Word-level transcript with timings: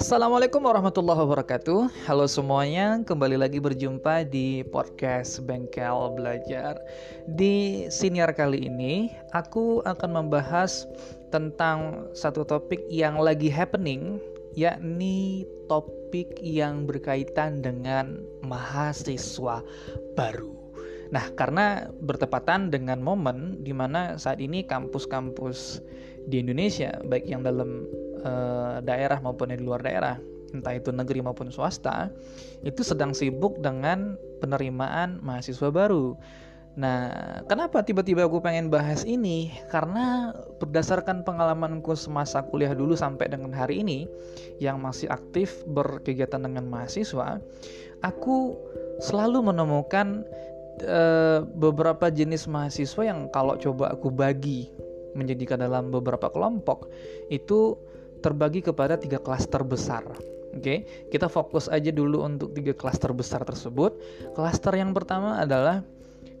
Assalamualaikum 0.00 0.64
warahmatullahi 0.64 1.20
wabarakatuh. 1.20 2.08
Halo 2.08 2.24
semuanya, 2.24 3.04
kembali 3.04 3.36
lagi 3.36 3.60
berjumpa 3.60 4.24
di 4.24 4.64
podcast 4.64 5.44
Bengkel 5.44 6.16
Belajar. 6.16 6.80
Di 7.28 7.84
senior 7.92 8.32
kali 8.32 8.64
ini, 8.72 9.12
aku 9.36 9.84
akan 9.84 10.24
membahas 10.24 10.88
tentang 11.28 12.08
satu 12.16 12.48
topik 12.48 12.80
yang 12.88 13.20
lagi 13.20 13.52
happening 13.52 14.16
Yakni 14.56 15.44
topik 15.68 16.40
yang 16.40 16.88
berkaitan 16.88 17.60
dengan 17.60 18.24
mahasiswa 18.40 19.60
baru 20.16 20.55
Nah, 21.14 21.30
karena 21.38 21.86
bertepatan 22.02 22.70
dengan 22.70 22.98
momen 22.98 23.62
di 23.62 23.70
mana 23.70 24.18
saat 24.18 24.42
ini 24.42 24.66
kampus-kampus 24.66 25.78
di 26.26 26.42
Indonesia, 26.42 26.98
baik 27.06 27.30
yang 27.30 27.46
dalam 27.46 27.86
Eh, 28.26 28.76
daerah 28.82 29.22
maupun 29.22 29.54
di 29.54 29.62
luar 29.62 29.86
daerah, 29.86 30.18
entah 30.50 30.74
itu 30.74 30.90
negeri 30.90 31.22
maupun 31.22 31.46
swasta, 31.46 32.10
itu 32.66 32.82
sedang 32.82 33.14
sibuk 33.14 33.62
dengan 33.62 34.18
penerimaan 34.42 35.22
mahasiswa 35.22 35.70
baru. 35.70 36.18
Nah, 36.74 37.08
kenapa 37.46 37.86
tiba-tiba 37.86 38.26
aku 38.26 38.42
pengen 38.42 38.66
bahas 38.66 39.06
ini? 39.06 39.54
Karena 39.70 40.34
berdasarkan 40.58 41.22
pengalamanku 41.22 41.94
semasa 41.94 42.42
kuliah 42.50 42.74
dulu 42.74 42.98
sampai 42.98 43.30
dengan 43.30 43.54
hari 43.54 43.80
ini, 43.80 44.10
yang 44.58 44.82
masih 44.82 45.06
aktif 45.06 45.62
berkegiatan 45.70 46.42
dengan 46.42 46.66
mahasiswa, 46.66 47.38
aku 48.02 48.58
selalu 48.98 49.54
menemukan 49.54 50.26
uh, 50.84 51.46
beberapa 51.56 52.12
jenis 52.12 52.44
mahasiswa 52.50 53.02
yang 53.06 53.30
kalau 53.32 53.56
coba 53.56 53.94
aku 53.94 54.12
bagi 54.12 54.68
menjadikan 55.16 55.64
dalam 55.64 55.88
beberapa 55.88 56.28
kelompok 56.28 56.92
itu 57.32 57.80
terbagi 58.20 58.60
kepada 58.60 59.00
tiga 59.00 59.16
klaster 59.16 59.64
besar. 59.64 60.04
Oke, 60.56 60.60
okay? 60.64 60.78
kita 61.12 61.28
fokus 61.28 61.68
aja 61.68 61.92
dulu 61.92 62.24
untuk 62.24 62.56
tiga 62.56 62.72
klaster 62.72 63.12
besar 63.12 63.44
tersebut. 63.44 63.92
Klaster 64.32 64.72
yang 64.72 64.96
pertama 64.96 65.36
adalah 65.36 65.84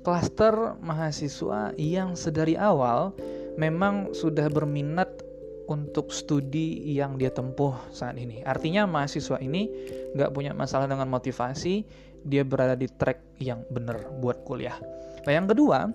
klaster 0.00 0.78
mahasiswa 0.80 1.76
yang 1.76 2.16
sedari 2.16 2.56
awal 2.56 3.12
memang 3.60 4.16
sudah 4.16 4.48
berminat 4.48 5.26
untuk 5.66 6.14
studi 6.14 6.94
yang 6.94 7.18
dia 7.18 7.28
tempuh 7.34 7.74
saat 7.90 8.14
ini. 8.16 8.40
Artinya 8.46 8.86
mahasiswa 8.86 9.36
ini 9.42 9.68
nggak 10.14 10.30
punya 10.32 10.54
masalah 10.54 10.86
dengan 10.86 11.10
motivasi, 11.10 11.82
dia 12.26 12.42
berada 12.42 12.74
di 12.74 12.90
track 12.90 13.38
yang 13.40 13.62
benar 13.70 14.10
buat 14.18 14.42
kuliah. 14.42 14.76
Nah 15.24 15.32
yang 15.32 15.46
kedua, 15.46 15.90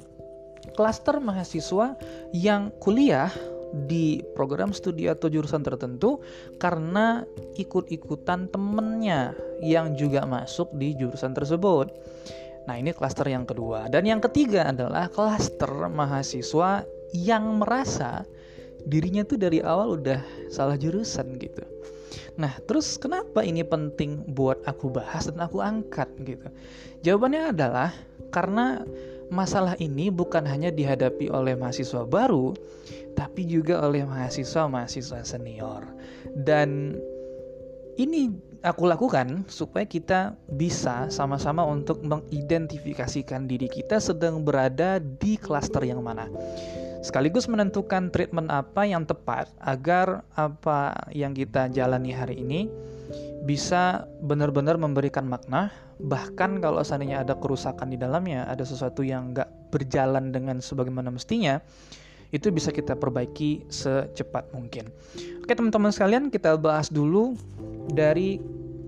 klaster 0.74 1.20
mahasiswa 1.20 1.96
yang 2.32 2.72
kuliah 2.80 3.32
di 3.72 4.20
program 4.36 4.76
studi 4.76 5.08
atau 5.08 5.32
jurusan 5.32 5.64
tertentu 5.64 6.20
karena 6.60 7.24
ikut-ikutan 7.56 8.52
temennya 8.52 9.32
yang 9.64 9.96
juga 9.96 10.28
masuk 10.28 10.76
di 10.76 10.92
jurusan 10.96 11.32
tersebut. 11.32 11.88
Nah, 12.68 12.78
ini 12.78 12.94
klaster 12.94 13.26
yang 13.26 13.48
kedua. 13.48 13.90
Dan 13.90 14.06
yang 14.06 14.22
ketiga 14.22 14.70
adalah 14.70 15.10
klaster 15.10 15.72
mahasiswa 15.90 16.86
yang 17.16 17.58
merasa 17.58 18.28
dirinya 18.86 19.26
tuh 19.26 19.38
dari 19.40 19.64
awal 19.64 19.98
udah 19.98 20.22
salah 20.54 20.78
jurusan 20.78 21.38
gitu. 21.42 21.64
Nah, 22.36 22.52
terus 22.68 23.00
kenapa 23.00 23.44
ini 23.44 23.64
penting 23.64 24.28
buat 24.32 24.60
aku 24.68 24.92
bahas 24.92 25.28
dan 25.32 25.40
aku 25.44 25.64
angkat 25.64 26.08
gitu? 26.24 26.48
Jawabannya 27.04 27.56
adalah 27.56 27.90
karena 28.32 28.84
masalah 29.32 29.80
ini 29.80 30.12
bukan 30.12 30.44
hanya 30.44 30.70
dihadapi 30.70 31.32
oleh 31.32 31.56
mahasiswa 31.56 32.04
baru, 32.04 32.52
tapi 33.16 33.48
juga 33.48 33.80
oleh 33.84 34.04
mahasiswa-mahasiswa 34.04 35.24
senior. 35.24 35.88
Dan 36.36 37.00
ini 37.96 38.32
aku 38.62 38.86
lakukan 38.86 39.48
supaya 39.50 39.88
kita 39.88 40.38
bisa 40.54 41.10
sama-sama 41.10 41.66
untuk 41.66 42.04
mengidentifikasikan 42.06 43.50
diri 43.50 43.68
kita 43.68 43.98
sedang 43.98 44.46
berada 44.46 45.02
di 45.02 45.36
klaster 45.40 45.82
yang 45.86 46.04
mana. 46.06 46.30
Sekaligus 47.02 47.50
menentukan 47.50 48.14
treatment 48.14 48.54
apa 48.54 48.86
yang 48.86 49.10
tepat 49.10 49.50
agar 49.58 50.22
apa 50.38 50.94
yang 51.10 51.34
kita 51.34 51.66
jalani 51.74 52.14
hari 52.14 52.46
ini 52.46 52.70
bisa 53.42 54.06
benar-benar 54.22 54.78
memberikan 54.78 55.26
makna. 55.26 55.74
Bahkan 55.98 56.62
kalau 56.62 56.86
seandainya 56.86 57.26
ada 57.26 57.34
kerusakan 57.34 57.90
di 57.90 57.98
dalamnya 57.98 58.46
ada 58.46 58.62
sesuatu 58.62 59.02
yang 59.02 59.34
nggak 59.34 59.74
berjalan 59.74 60.30
dengan 60.30 60.62
sebagaimana 60.62 61.10
mestinya 61.10 61.58
itu 62.30 62.54
bisa 62.54 62.70
kita 62.70 62.94
perbaiki 62.94 63.66
secepat 63.68 64.54
mungkin. 64.54 64.88
Oke 65.42 65.58
teman-teman 65.58 65.90
sekalian 65.90 66.30
kita 66.30 66.54
bahas 66.56 66.88
dulu 66.88 67.34
dari 67.90 68.38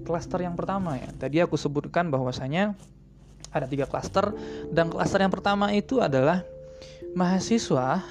klaster 0.06 0.46
yang 0.46 0.54
pertama 0.54 1.02
ya. 1.02 1.10
Tadi 1.18 1.42
aku 1.42 1.58
sebutkan 1.58 2.14
bahwasanya 2.14 2.78
ada 3.50 3.66
tiga 3.66 3.90
klaster 3.90 4.34
dan 4.70 4.94
klaster 4.94 5.18
yang 5.18 5.34
pertama 5.34 5.74
itu 5.74 5.98
adalah 5.98 6.46
mahasiswa 7.14 8.02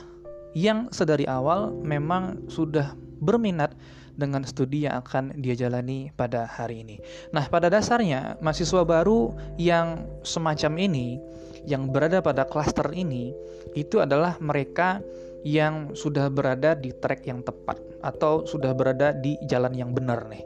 yang 0.52 0.88
sedari 0.94 1.26
awal 1.26 1.74
memang 1.82 2.46
sudah 2.46 2.94
berminat 3.22 3.74
dengan 4.12 4.44
studi 4.44 4.84
yang 4.84 5.00
akan 5.00 5.32
dia 5.40 5.56
jalani 5.56 6.12
pada 6.12 6.44
hari 6.44 6.84
ini. 6.84 6.96
Nah, 7.32 7.48
pada 7.48 7.72
dasarnya 7.72 8.36
mahasiswa 8.44 8.84
baru 8.84 9.32
yang 9.56 10.04
semacam 10.22 10.72
ini 10.78 11.16
yang 11.64 11.88
berada 11.88 12.18
pada 12.20 12.44
klaster 12.44 12.90
ini 12.92 13.32
itu 13.78 14.02
adalah 14.02 14.36
mereka 14.42 15.00
yang 15.42 15.94
sudah 15.94 16.30
berada 16.30 16.78
di 16.78 16.94
track 16.94 17.26
yang 17.26 17.42
tepat 17.42 17.78
atau 18.02 18.46
sudah 18.46 18.74
berada 18.74 19.10
di 19.14 19.38
jalan 19.48 19.74
yang 19.74 19.90
benar 19.90 20.26
nih. 20.30 20.42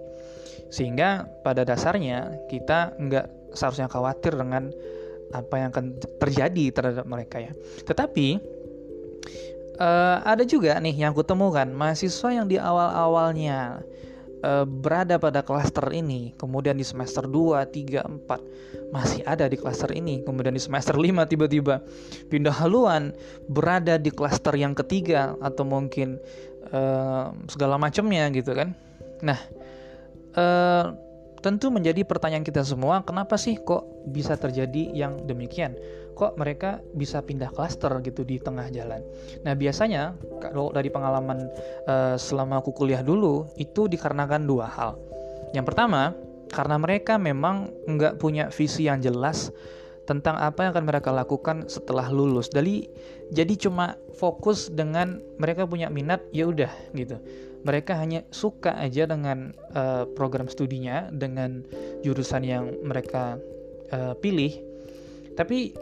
Sehingga 0.72 1.28
pada 1.44 1.62
dasarnya 1.62 2.48
kita 2.48 2.96
nggak 2.96 3.56
seharusnya 3.56 3.88
khawatir 3.88 4.36
dengan 4.36 4.72
apa 5.36 5.54
yang 5.60 5.68
akan 5.72 6.00
terjadi 6.20 6.64
terhadap 6.72 7.04
mereka 7.04 7.36
ya. 7.40 7.52
Tetapi 7.84 8.40
uh, 9.80 10.18
ada 10.24 10.42
juga 10.42 10.76
nih 10.80 11.06
yang 11.06 11.12
kutemukan 11.12 11.68
mahasiswa 11.70 12.32
yang 12.32 12.46
di 12.48 12.56
awal-awalnya 12.56 13.84
uh, 14.42 14.64
berada 14.64 15.20
pada 15.20 15.44
klaster 15.44 15.84
ini, 15.92 16.32
kemudian 16.36 16.76
di 16.76 16.84
semester 16.84 17.28
2, 17.28 17.62
3, 17.68 18.26
4 18.26 18.92
masih 18.94 19.22
ada 19.26 19.50
di 19.50 19.56
klaster 19.58 19.90
ini, 19.92 20.22
kemudian 20.24 20.54
di 20.54 20.62
semester 20.62 20.96
5 20.96 21.30
tiba-tiba 21.30 21.82
pindah 22.32 22.54
haluan 22.54 23.12
berada 23.50 24.00
di 24.00 24.10
klaster 24.10 24.54
yang 24.56 24.72
ketiga 24.72 25.36
atau 25.42 25.66
mungkin 25.66 26.16
uh, 26.72 27.32
segala 27.50 27.76
macamnya 27.76 28.30
gitu 28.32 28.56
kan. 28.56 28.72
Nah, 29.24 29.38
uh, 30.36 31.05
tentu 31.46 31.70
menjadi 31.70 32.02
pertanyaan 32.02 32.42
kita 32.42 32.66
semua, 32.66 33.06
kenapa 33.06 33.38
sih 33.38 33.54
kok 33.62 33.86
bisa 34.10 34.34
terjadi 34.34 34.90
yang 34.90 35.22
demikian? 35.30 35.78
Kok 36.18 36.34
mereka 36.34 36.82
bisa 36.90 37.22
pindah 37.22 37.54
klaster 37.54 37.94
gitu 38.02 38.26
di 38.26 38.42
tengah 38.42 38.66
jalan? 38.74 38.98
Nah, 39.46 39.54
biasanya 39.54 40.18
kalau 40.42 40.74
dari 40.74 40.90
pengalaman 40.90 41.46
uh, 41.86 42.18
selama 42.18 42.58
aku 42.58 42.74
kuliah 42.74 42.98
dulu, 42.98 43.46
itu 43.62 43.86
dikarenakan 43.86 44.42
dua 44.42 44.66
hal. 44.66 44.98
Yang 45.54 45.70
pertama, 45.70 46.18
karena 46.50 46.82
mereka 46.82 47.14
memang 47.14 47.70
nggak 47.86 48.18
punya 48.18 48.50
visi 48.50 48.90
yang 48.90 48.98
jelas 48.98 49.54
tentang 50.06 50.38
apa 50.38 50.64
yang 50.64 50.70
akan 50.72 50.86
mereka 50.86 51.10
lakukan 51.10 51.66
setelah 51.66 52.08
lulus. 52.08 52.48
Jadi 52.48 52.86
jadi 53.34 53.54
cuma 53.58 53.98
fokus 54.14 54.70
dengan 54.70 55.18
mereka 55.36 55.66
punya 55.66 55.90
minat 55.90 56.22
ya 56.30 56.46
udah 56.46 56.70
gitu. 56.94 57.18
Mereka 57.66 57.98
hanya 57.98 58.22
suka 58.30 58.78
aja 58.78 59.10
dengan 59.10 59.50
uh, 59.74 60.06
program 60.14 60.46
studinya 60.46 61.10
dengan 61.10 61.66
jurusan 62.06 62.46
yang 62.46 62.70
mereka 62.86 63.42
uh, 63.90 64.14
pilih. 64.22 64.54
Tapi 65.34 65.74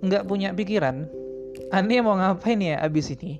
nggak 0.00 0.24
punya 0.24 0.56
pikiran 0.56 1.04
aneh 1.70 2.00
mau 2.00 2.16
ngapain 2.16 2.58
ya 2.58 2.80
abis 2.80 3.12
ini? 3.14 3.38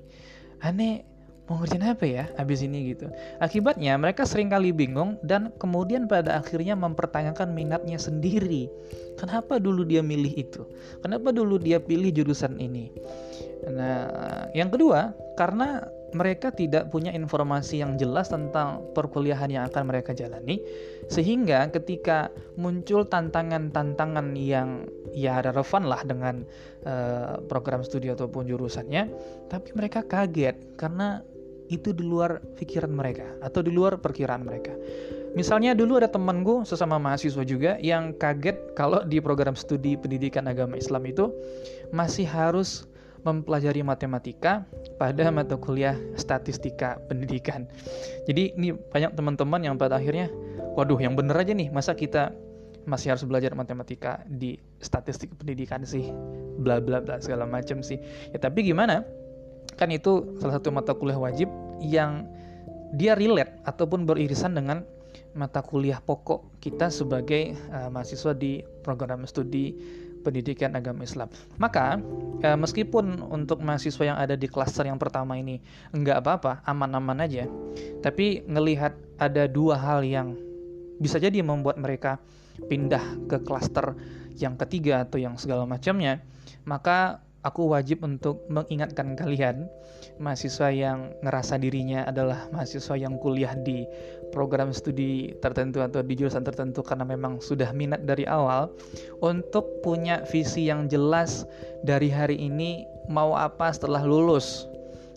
Aneh 0.61 1.10
mau 1.51 1.59
ngerjain 1.59 1.83
apa 1.83 2.07
ya 2.07 2.23
abis 2.39 2.63
ini 2.63 2.95
gitu. 2.95 3.11
Akibatnya 3.43 3.99
mereka 3.99 4.23
sering 4.23 4.47
kali 4.47 4.71
bingung 4.71 5.19
dan 5.19 5.51
kemudian 5.59 6.07
pada 6.07 6.39
akhirnya 6.39 6.79
mempertanyakan 6.79 7.51
minatnya 7.51 7.99
sendiri. 7.99 8.71
Kenapa 9.19 9.59
dulu 9.59 9.83
dia 9.83 9.99
milih 9.99 10.31
itu? 10.31 10.63
Kenapa 11.03 11.35
dulu 11.35 11.59
dia 11.59 11.83
pilih 11.83 12.07
jurusan 12.15 12.55
ini? 12.55 12.87
Nah 13.67 14.47
yang 14.55 14.71
kedua 14.71 15.11
karena 15.35 15.83
mereka 16.11 16.51
tidak 16.51 16.91
punya 16.91 17.11
informasi 17.15 17.79
yang 17.79 17.95
jelas 17.95 18.27
tentang 18.27 18.83
perkuliahan 18.91 19.47
yang 19.47 19.63
akan 19.71 19.87
mereka 19.87 20.11
jalani 20.11 20.59
sehingga 21.07 21.71
ketika 21.71 22.27
muncul 22.59 23.07
tantangan-tantangan 23.07 24.35
yang 24.35 24.87
ya 25.15 25.39
relevan 25.39 25.87
lah 25.87 26.03
dengan 26.03 26.43
uh, 26.83 27.39
program 27.47 27.83
studi 27.83 28.11
ataupun 28.11 28.47
jurusannya 28.47 29.07
tapi 29.47 29.71
mereka 29.75 30.03
kaget 30.03 30.55
karena 30.75 31.23
itu 31.71 31.95
di 31.95 32.03
luar 32.03 32.43
pikiran 32.59 32.91
mereka 32.91 33.39
atau 33.39 33.63
di 33.63 33.71
luar 33.71 33.97
perkiraan 34.03 34.43
mereka 34.43 34.75
Misalnya 35.31 35.71
dulu 35.71 35.95
ada 35.95 36.11
temanku 36.11 36.67
sesama 36.67 36.99
mahasiswa 36.99 37.47
juga 37.47 37.79
yang 37.79 38.11
kaget 38.19 38.75
kalau 38.75 38.99
di 39.07 39.23
program 39.23 39.55
studi 39.55 39.95
pendidikan 39.95 40.43
agama 40.43 40.75
Islam 40.75 41.07
itu 41.07 41.31
masih 41.95 42.27
harus 42.27 42.83
mempelajari 43.23 43.79
matematika 43.79 44.67
pada 44.99 45.31
mata 45.31 45.55
kuliah 45.55 45.95
statistika 46.19 46.99
pendidikan. 47.07 47.63
Jadi 48.27 48.51
ini 48.59 48.75
banyak 48.75 49.15
teman-teman 49.15 49.63
yang 49.63 49.79
pada 49.79 50.03
akhirnya, 50.03 50.27
waduh 50.75 50.99
yang 50.99 51.15
bener 51.15 51.37
aja 51.37 51.55
nih, 51.55 51.71
masa 51.71 51.95
kita 51.95 52.35
masih 52.83 53.13
harus 53.13 53.23
belajar 53.23 53.53
matematika 53.53 54.25
di 54.25 54.57
statistik 54.83 55.31
pendidikan 55.37 55.85
sih, 55.87 56.11
bla 56.59 56.83
bla 56.83 56.99
bla 56.99 57.23
segala 57.23 57.47
macam 57.47 57.79
sih. 57.79 58.01
Ya 58.35 58.41
tapi 58.41 58.67
gimana? 58.67 59.05
Kan 59.79 59.93
itu 59.95 60.35
salah 60.43 60.59
satu 60.59 60.73
mata 60.73 60.91
kuliah 60.91 61.15
wajib 61.15 61.47
yang 61.81 62.29
dia 62.95 63.17
relate 63.17 63.59
ataupun 63.65 64.05
beririsan 64.05 64.55
dengan 64.55 64.85
mata 65.31 65.63
kuliah 65.63 66.03
pokok 66.03 66.59
kita 66.59 66.91
sebagai 66.91 67.55
uh, 67.71 67.87
mahasiswa 67.87 68.35
di 68.35 68.59
program 68.83 69.23
studi 69.23 69.73
pendidikan 70.21 70.77
agama 70.77 71.01
Islam. 71.01 71.33
Maka 71.57 71.97
eh, 72.45 72.53
meskipun 72.53 73.25
untuk 73.25 73.57
mahasiswa 73.65 74.13
yang 74.13 74.17
ada 74.21 74.37
di 74.37 74.45
klaster 74.45 74.85
yang 74.85 75.01
pertama 75.01 75.33
ini 75.33 75.57
enggak 75.97 76.21
apa-apa, 76.21 76.61
aman-aman 76.69 77.25
aja. 77.25 77.49
Tapi 78.05 78.45
ngelihat 78.45 78.93
ada 79.17 79.49
dua 79.49 79.81
hal 79.81 80.05
yang 80.05 80.37
bisa 81.01 81.17
jadi 81.17 81.41
membuat 81.41 81.81
mereka 81.81 82.21
pindah 82.69 83.01
ke 83.25 83.41
klaster 83.41 83.97
yang 84.37 84.53
ketiga 84.61 85.01
atau 85.01 85.17
yang 85.17 85.41
segala 85.41 85.65
macamnya, 85.65 86.21
maka 86.69 87.25
aku 87.41 87.73
wajib 87.73 88.05
untuk 88.05 88.45
mengingatkan 88.49 89.17
kalian 89.17 89.65
mahasiswa 90.21 90.69
yang 90.69 91.13
ngerasa 91.25 91.57
dirinya 91.57 92.05
adalah 92.05 92.49
mahasiswa 92.53 92.97
yang 92.97 93.17
kuliah 93.17 93.57
di 93.57 93.85
program 94.29 94.69
studi 94.71 95.33
tertentu 95.41 95.81
atau 95.81 96.05
di 96.05 96.13
jurusan 96.13 96.45
tertentu 96.45 96.85
karena 96.85 97.03
memang 97.03 97.41
sudah 97.41 97.73
minat 97.73 98.05
dari 98.05 98.25
awal 98.29 98.69
untuk 99.19 99.81
punya 99.81 100.23
visi 100.29 100.69
yang 100.69 100.85
jelas 100.87 101.45
dari 101.81 102.07
hari 102.13 102.37
ini 102.37 102.85
mau 103.09 103.33
apa 103.35 103.73
setelah 103.73 104.01
lulus. 104.05 104.69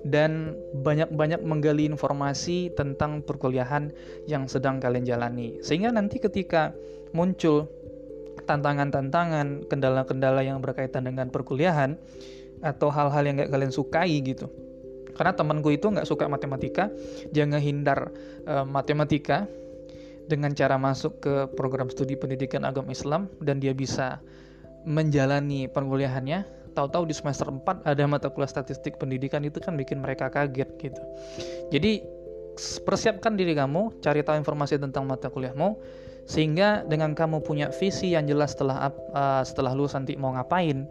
Dan 0.04 0.52
banyak-banyak 0.84 1.40
menggali 1.40 1.88
informasi 1.88 2.76
tentang 2.76 3.24
perkuliahan 3.24 3.88
yang 4.28 4.44
sedang 4.44 4.76
kalian 4.76 5.08
jalani. 5.08 5.56
Sehingga 5.64 5.88
nanti 5.88 6.20
ketika 6.20 6.76
muncul 7.16 7.72
tantangan-tantangan, 8.44 9.66
kendala-kendala 9.66 10.44
yang 10.44 10.60
berkaitan 10.60 11.08
dengan 11.08 11.32
perkuliahan 11.32 11.96
atau 12.64 12.88
hal-hal 12.88 13.22
yang 13.24 13.40
gak 13.44 13.52
kalian 13.52 13.72
sukai 13.72 14.20
gitu. 14.24 14.48
Karena 15.14 15.30
temanku 15.30 15.70
itu 15.70 15.86
nggak 15.86 16.08
suka 16.10 16.26
matematika, 16.26 16.90
jangan 17.30 17.62
hindar 17.62 18.10
uh, 18.50 18.66
matematika 18.66 19.46
dengan 20.26 20.56
cara 20.56 20.74
masuk 20.80 21.22
ke 21.22 21.34
program 21.54 21.86
studi 21.86 22.18
pendidikan 22.18 22.66
agama 22.66 22.90
Islam 22.90 23.30
dan 23.38 23.62
dia 23.62 23.70
bisa 23.76 24.18
menjalani 24.82 25.70
perkuliahannya. 25.70 26.66
Tahu-tahu 26.74 27.06
di 27.06 27.14
semester 27.14 27.46
4 27.46 27.86
ada 27.86 28.02
mata 28.10 28.26
kuliah 28.26 28.50
statistik 28.50 28.98
pendidikan 28.98 29.46
itu 29.46 29.62
kan 29.62 29.78
bikin 29.78 30.02
mereka 30.02 30.26
kaget 30.26 30.66
gitu. 30.82 31.02
Jadi 31.70 32.02
persiapkan 32.82 33.38
diri 33.38 33.54
kamu, 33.54 34.02
cari 34.02 34.26
tahu 34.26 34.34
informasi 34.42 34.82
tentang 34.82 35.06
mata 35.06 35.30
kuliahmu 35.30 35.78
sehingga 36.24 36.84
dengan 36.88 37.12
kamu 37.12 37.44
punya 37.44 37.68
visi 37.68 38.16
yang 38.16 38.24
jelas 38.24 38.56
setelah 38.56 38.88
uh, 39.12 39.44
setelah 39.44 39.76
lulus 39.76 39.92
nanti 39.92 40.16
mau 40.16 40.32
ngapain 40.32 40.88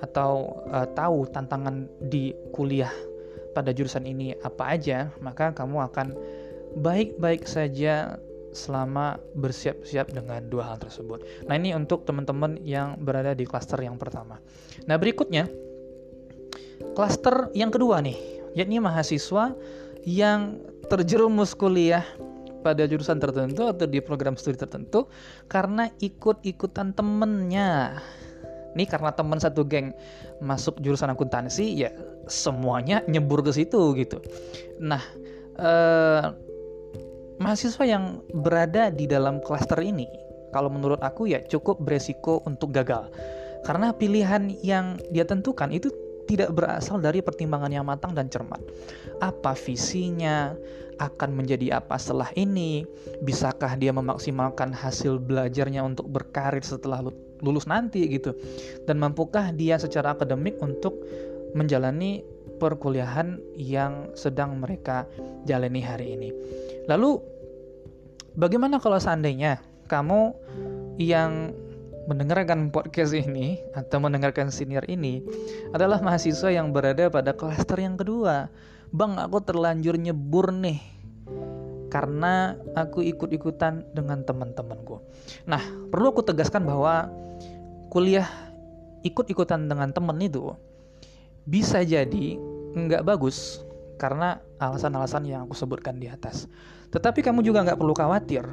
atau 0.00 0.64
uh, 0.72 0.88
tahu 0.96 1.28
tantangan 1.28 1.84
di 2.08 2.32
kuliah 2.56 2.92
pada 3.52 3.76
jurusan 3.76 4.08
ini 4.08 4.32
apa 4.40 4.72
aja 4.72 5.12
maka 5.20 5.52
kamu 5.52 5.84
akan 5.92 6.16
baik-baik 6.80 7.44
saja 7.44 8.16
selama 8.50 9.18
bersiap-siap 9.38 10.10
dengan 10.10 10.42
dua 10.50 10.74
hal 10.74 10.78
tersebut. 10.82 11.22
Nah, 11.46 11.54
ini 11.54 11.70
untuk 11.70 12.02
teman-teman 12.02 12.58
yang 12.66 12.98
berada 12.98 13.30
di 13.34 13.46
klaster 13.46 13.78
yang 13.78 13.94
pertama. 13.94 14.42
Nah, 14.90 14.98
berikutnya 14.98 15.46
klaster 16.98 17.54
yang 17.54 17.70
kedua 17.70 18.02
nih, 18.02 18.18
yakni 18.58 18.82
mahasiswa 18.82 19.54
yang 20.02 20.58
terjerumus 20.90 21.54
kuliah 21.54 22.02
pada 22.60 22.84
jurusan 22.86 23.18
tertentu 23.18 23.66
atau 23.66 23.86
di 23.88 23.98
program 24.04 24.36
studi 24.36 24.60
tertentu 24.60 25.08
karena 25.48 25.88
ikut-ikutan 25.98 26.92
temennya. 26.94 28.00
Nih 28.78 28.86
karena 28.86 29.10
teman 29.10 29.42
satu 29.42 29.66
geng 29.66 29.90
masuk 30.38 30.78
jurusan 30.78 31.10
akuntansi 31.10 31.74
ya 31.74 31.90
semuanya 32.30 33.02
nyebur 33.10 33.42
ke 33.42 33.50
situ 33.50 33.96
gitu. 33.98 34.22
Nah, 34.78 35.02
eh, 35.58 36.24
mahasiswa 37.42 37.84
yang 37.88 38.22
berada 38.30 38.94
di 38.94 39.10
dalam 39.10 39.42
klaster 39.42 39.82
ini 39.82 40.06
kalau 40.54 40.70
menurut 40.70 41.02
aku 41.02 41.30
ya 41.30 41.42
cukup 41.42 41.82
beresiko 41.82 42.42
untuk 42.46 42.70
gagal. 42.70 43.10
Karena 43.66 43.92
pilihan 43.92 44.54
yang 44.64 44.96
dia 45.12 45.26
tentukan 45.26 45.68
itu 45.68 45.90
tidak 46.30 46.54
berasal 46.54 47.02
dari 47.02 47.18
pertimbangan 47.26 47.74
yang 47.74 47.82
matang 47.82 48.14
dan 48.14 48.30
cermat. 48.30 48.62
Apa 49.18 49.58
visinya? 49.58 50.54
Akan 51.02 51.34
menjadi 51.34 51.82
apa 51.82 51.98
setelah 51.98 52.30
ini? 52.38 52.86
Bisakah 53.24 53.74
dia 53.80 53.90
memaksimalkan 53.90 54.70
hasil 54.70 55.18
belajarnya 55.18 55.82
untuk 55.82 56.06
berkarir 56.06 56.62
setelah 56.62 57.02
lulus 57.42 57.66
nanti 57.66 58.06
gitu? 58.06 58.36
Dan 58.86 59.02
mampukah 59.02 59.50
dia 59.50 59.80
secara 59.80 60.14
akademik 60.14 60.60
untuk 60.62 60.94
menjalani 61.56 62.22
perkuliahan 62.62 63.40
yang 63.56 64.12
sedang 64.14 64.60
mereka 64.60 65.08
jalani 65.48 65.82
hari 65.82 66.14
ini? 66.14 66.30
Lalu 66.86 67.18
bagaimana 68.36 68.78
kalau 68.78 69.00
seandainya 69.00 69.58
kamu 69.88 70.36
yang 71.00 71.56
mendengarkan 72.08 72.72
podcast 72.72 73.12
ini 73.12 73.60
atau 73.76 74.00
mendengarkan 74.00 74.48
senior 74.48 74.84
ini 74.88 75.20
adalah 75.76 76.00
mahasiswa 76.00 76.48
yang 76.48 76.72
berada 76.72 77.12
pada 77.12 77.36
klaster 77.36 77.76
yang 77.76 78.00
kedua. 78.00 78.48
Bang, 78.90 79.20
aku 79.20 79.38
terlanjur 79.44 80.00
nyebur 80.00 80.50
nih 80.50 80.80
karena 81.90 82.54
aku 82.78 83.02
ikut-ikutan 83.02 83.84
dengan 83.92 84.22
teman-temanku. 84.22 85.02
Nah, 85.44 85.60
perlu 85.90 86.14
aku 86.14 86.22
tegaskan 86.22 86.64
bahwa 86.64 87.10
kuliah 87.90 88.26
ikut-ikutan 89.02 89.66
dengan 89.66 89.90
teman 89.90 90.16
itu 90.22 90.54
bisa 91.44 91.82
jadi 91.82 92.38
nggak 92.78 93.02
bagus 93.02 93.66
karena 93.98 94.38
alasan-alasan 94.62 95.26
yang 95.26 95.44
aku 95.44 95.58
sebutkan 95.58 95.98
di 95.98 96.06
atas. 96.06 96.46
Tetapi 96.94 97.20
kamu 97.20 97.42
juga 97.42 97.66
nggak 97.66 97.78
perlu 97.78 97.94
khawatir 97.94 98.46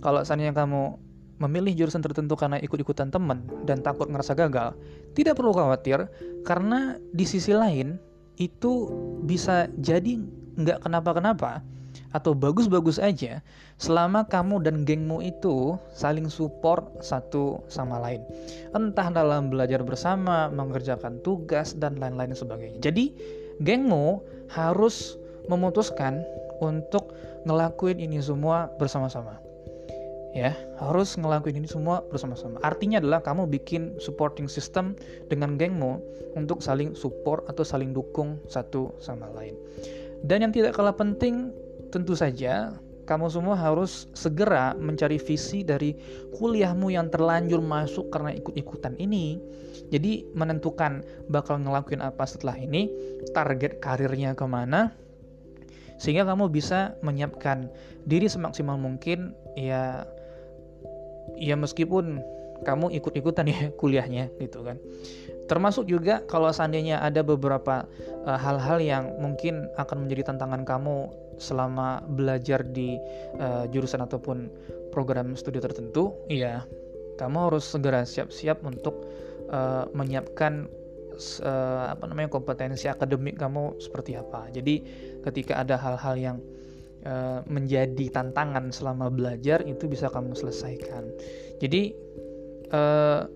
kalau 0.00 0.20
seandainya 0.24 0.56
kamu 0.56 1.00
memilih 1.42 1.84
jurusan 1.84 2.02
tertentu 2.02 2.38
karena 2.38 2.62
ikut-ikutan 2.62 3.10
teman 3.10 3.42
dan 3.66 3.82
takut 3.82 4.06
ngerasa 4.06 4.38
gagal, 4.38 4.78
tidak 5.18 5.38
perlu 5.38 5.50
khawatir 5.50 6.06
karena 6.46 6.98
di 7.10 7.26
sisi 7.26 7.50
lain 7.50 7.98
itu 8.38 8.90
bisa 9.26 9.70
jadi 9.78 10.18
nggak 10.58 10.86
kenapa-kenapa 10.86 11.62
atau 12.14 12.34
bagus-bagus 12.34 13.02
aja 13.02 13.42
selama 13.78 14.22
kamu 14.26 14.62
dan 14.62 14.86
gengmu 14.86 15.18
itu 15.18 15.74
saling 15.94 16.30
support 16.30 16.86
satu 17.02 17.58
sama 17.66 17.98
lain. 17.98 18.22
Entah 18.70 19.10
dalam 19.10 19.50
belajar 19.50 19.82
bersama, 19.82 20.46
mengerjakan 20.50 21.18
tugas, 21.26 21.74
dan 21.74 21.98
lain-lain 21.98 22.34
sebagainya. 22.34 22.78
Jadi, 22.78 23.14
gengmu 23.62 24.22
harus 24.50 25.18
memutuskan 25.50 26.22
untuk 26.62 27.14
ngelakuin 27.44 27.98
ini 27.98 28.22
semua 28.22 28.70
bersama-sama 28.78 29.42
ya 30.34 30.50
harus 30.82 31.14
ngelakuin 31.14 31.62
ini 31.62 31.70
semua 31.70 32.02
bersama-sama 32.10 32.58
artinya 32.66 32.98
adalah 32.98 33.22
kamu 33.22 33.46
bikin 33.46 33.94
supporting 34.02 34.50
system 34.50 34.98
dengan 35.30 35.54
gengmu 35.54 36.02
untuk 36.34 36.58
saling 36.58 36.92
support 36.98 37.46
atau 37.46 37.62
saling 37.62 37.94
dukung 37.94 38.42
satu 38.50 38.90
sama 38.98 39.30
lain 39.30 39.54
dan 40.26 40.42
yang 40.42 40.50
tidak 40.50 40.74
kalah 40.74 40.94
penting 40.94 41.54
tentu 41.94 42.18
saja 42.18 42.74
kamu 43.04 43.28
semua 43.28 43.54
harus 43.54 44.08
segera 44.16 44.72
mencari 44.80 45.20
visi 45.20 45.60
dari 45.60 45.92
kuliahmu 46.34 46.88
yang 46.88 47.12
terlanjur 47.12 47.60
masuk 47.60 48.08
karena 48.08 48.32
ikut-ikutan 48.32 48.96
ini. 48.96 49.36
Jadi 49.92 50.24
menentukan 50.32 51.04
bakal 51.28 51.60
ngelakuin 51.60 52.00
apa 52.00 52.24
setelah 52.24 52.56
ini, 52.56 52.88
target 53.36 53.76
karirnya 53.84 54.32
ke 54.32 54.48
mana, 54.48 54.96
sehingga 56.00 56.24
kamu 56.24 56.50
bisa 56.50 56.96
menyiapkan 57.04 57.68
diri 58.08 58.26
semaksimal 58.26 58.80
mungkin 58.80 59.36
ya 59.54 60.08
ya 61.38 61.56
meskipun 61.56 62.22
kamu 62.64 62.94
ikut-ikutan 62.96 63.50
ya 63.50 63.60
kuliahnya 63.80 64.32
gitu 64.40 64.64
kan. 64.64 64.80
Termasuk 65.44 65.84
juga 65.84 66.24
kalau 66.24 66.48
seandainya 66.48 67.04
ada 67.04 67.20
beberapa 67.20 67.84
eh, 68.24 68.38
hal-hal 68.38 68.80
uh, 68.80 68.84
yang 68.84 69.04
mungkin 69.20 69.68
akan 69.76 70.08
menjadi 70.08 70.32
tantangan 70.32 70.64
kamu 70.64 71.12
selama 71.36 72.00
belajar 72.14 72.62
di 72.62 72.94
uh, 73.42 73.66
jurusan 73.68 74.00
ataupun 74.06 74.46
program 74.94 75.34
studi 75.34 75.58
tertentu, 75.58 76.14
ya 76.30 76.62
kamu 77.18 77.50
harus 77.50 77.66
segera 77.66 78.06
siap-siap 78.06 78.62
untuk 78.62 79.02
uh, 79.50 79.90
menyiapkan 79.92 80.70
uh, 81.42 81.90
apa 81.90 82.04
namanya 82.06 82.30
kompetensi 82.30 82.86
akademik 82.86 83.38
kamu 83.38 83.74
seperti 83.82 84.14
apa. 84.18 84.46
Jadi 84.54 84.82
ketika 85.26 85.58
ada 85.62 85.74
hal-hal 85.74 86.14
yang 86.14 86.36
Eh, 87.04 87.40
menjadi 87.52 88.08
tantangan 88.08 88.72
selama 88.72 89.12
belajar 89.12 89.60
itu 89.68 89.84
bisa 89.84 90.08
kamu 90.08 90.32
selesaikan. 90.32 91.04
Jadi 91.60 91.92
uh, 92.72 93.28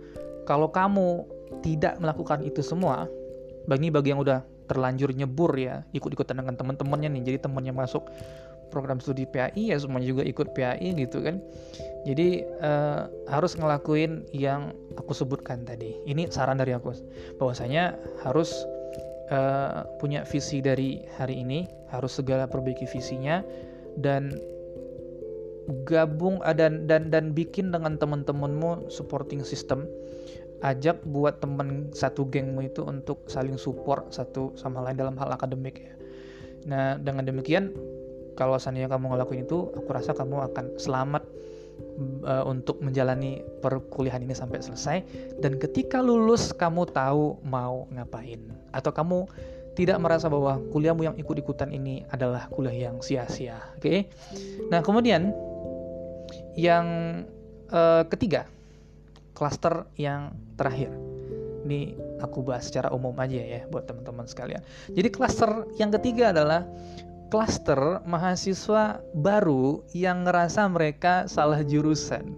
kalau 0.49 0.73
kamu 0.73 1.29
tidak 1.61 2.01
melakukan 2.01 2.41
itu 2.49 2.65
semua, 2.65 3.05
bagi 3.69 3.93
bagi 3.93 4.17
yang 4.17 4.25
udah 4.25 4.41
terlanjur 4.73 5.13
nyebur 5.13 5.53
ya 5.53 5.85
ikut-ikutan 5.93 6.41
dengan 6.41 6.57
teman-temannya 6.57 7.13
nih 7.13 7.23
jadi 7.29 7.39
temannya 7.45 7.77
masuk 7.77 8.09
program 8.73 9.05
studi 9.05 9.29
PAI 9.29 9.73
ya 9.73 9.77
semuanya 9.81 10.17
juga 10.17 10.25
ikut 10.25 10.53
PAI 10.53 10.93
gitu 10.93 11.25
kan 11.25 11.41
jadi 12.05 12.45
uh, 12.61 13.09
harus 13.33 13.57
ngelakuin 13.57 14.29
yang 14.33 14.77
aku 14.97 15.17
sebutkan 15.17 15.65
tadi 15.65 15.97
ini 16.05 16.29
saran 16.29 16.61
dari 16.61 16.77
aku 16.77 16.93
bahwasanya 17.41 17.97
harus 18.25 18.53
uh, 19.31 19.87
punya 20.03 20.25
visi 20.27 20.61
dari 20.61 21.03
hari 21.17 21.43
ini 21.45 21.69
harus 21.93 22.19
segala 22.19 22.49
perbaiki 22.49 22.85
visinya 22.89 23.41
dan 23.99 24.35
gabung 25.85 26.41
uh, 26.45 26.57
dan 26.57 26.89
dan 26.89 27.13
dan 27.13 27.33
bikin 27.37 27.73
dengan 27.73 27.97
teman-temanmu 28.01 28.89
supporting 28.89 29.45
system 29.45 29.89
ajak 30.67 30.99
buat 31.07 31.39
temen 31.39 31.95
satu 31.95 32.27
gengmu 32.27 32.67
itu 32.67 32.83
untuk 32.83 33.23
saling 33.31 33.55
support 33.55 34.11
satu 34.11 34.59
sama 34.59 34.83
lain 34.83 34.99
dalam 34.99 35.15
hal 35.15 35.31
akademik 35.31 35.87
ya. 35.87 35.95
Nah 36.67 36.99
dengan 36.99 37.31
demikian 37.31 37.71
kalau 38.39 38.55
seandainya 38.55 38.87
kamu 38.87 39.19
ngelakuin 39.19 39.51
itu, 39.51 39.67
aku 39.75 39.91
rasa 39.91 40.15
kamu 40.15 40.47
akan 40.55 40.79
selamat 40.79 41.27
uh, 42.25 42.45
untuk 42.47 42.79
menjalani 42.83 43.43
perkuliahan 43.63 44.23
ini 44.23 44.35
sampai 44.35 44.63
selesai. 44.63 44.99
Dan 45.39 45.59
ketika 45.59 45.99
lulus 46.03 46.55
kamu 46.55 46.89
tahu 46.91 47.39
mau 47.47 47.87
ngapain 47.95 48.41
atau 48.71 48.91
kamu 48.93 49.29
tidak 49.79 50.03
merasa 50.03 50.27
bahwa 50.27 50.59
kuliahmu 50.75 51.07
yang 51.07 51.17
ikut-ikutan 51.19 51.71
ini 51.71 52.03
adalah 52.11 52.51
kuliah 52.51 52.91
yang 52.91 52.99
sia-sia. 52.99 53.63
Oke. 53.79 53.83
Okay? 53.83 53.99
Nah 54.75 54.83
kemudian 54.83 55.31
yang 56.59 56.87
uh, 57.71 58.03
ketiga 58.11 58.51
klaster 59.39 59.87
yang 59.95 60.35
terakhir. 60.59 60.91
Ini 61.63 61.95
aku 62.19 62.43
bahas 62.43 62.67
secara 62.67 62.91
umum 62.91 63.15
aja 63.23 63.39
ya 63.39 63.63
buat 63.71 63.87
teman-teman 63.87 64.27
sekalian. 64.27 64.63
Jadi 64.91 65.09
klaster 65.15 65.71
yang 65.79 65.95
ketiga 65.95 66.35
adalah 66.35 66.67
klaster 67.29 68.01
mahasiswa 68.09 69.05
baru 69.13 69.85
yang 69.93 70.25
ngerasa 70.25 70.65
mereka 70.69 71.29
salah 71.29 71.61
jurusan. 71.61 72.33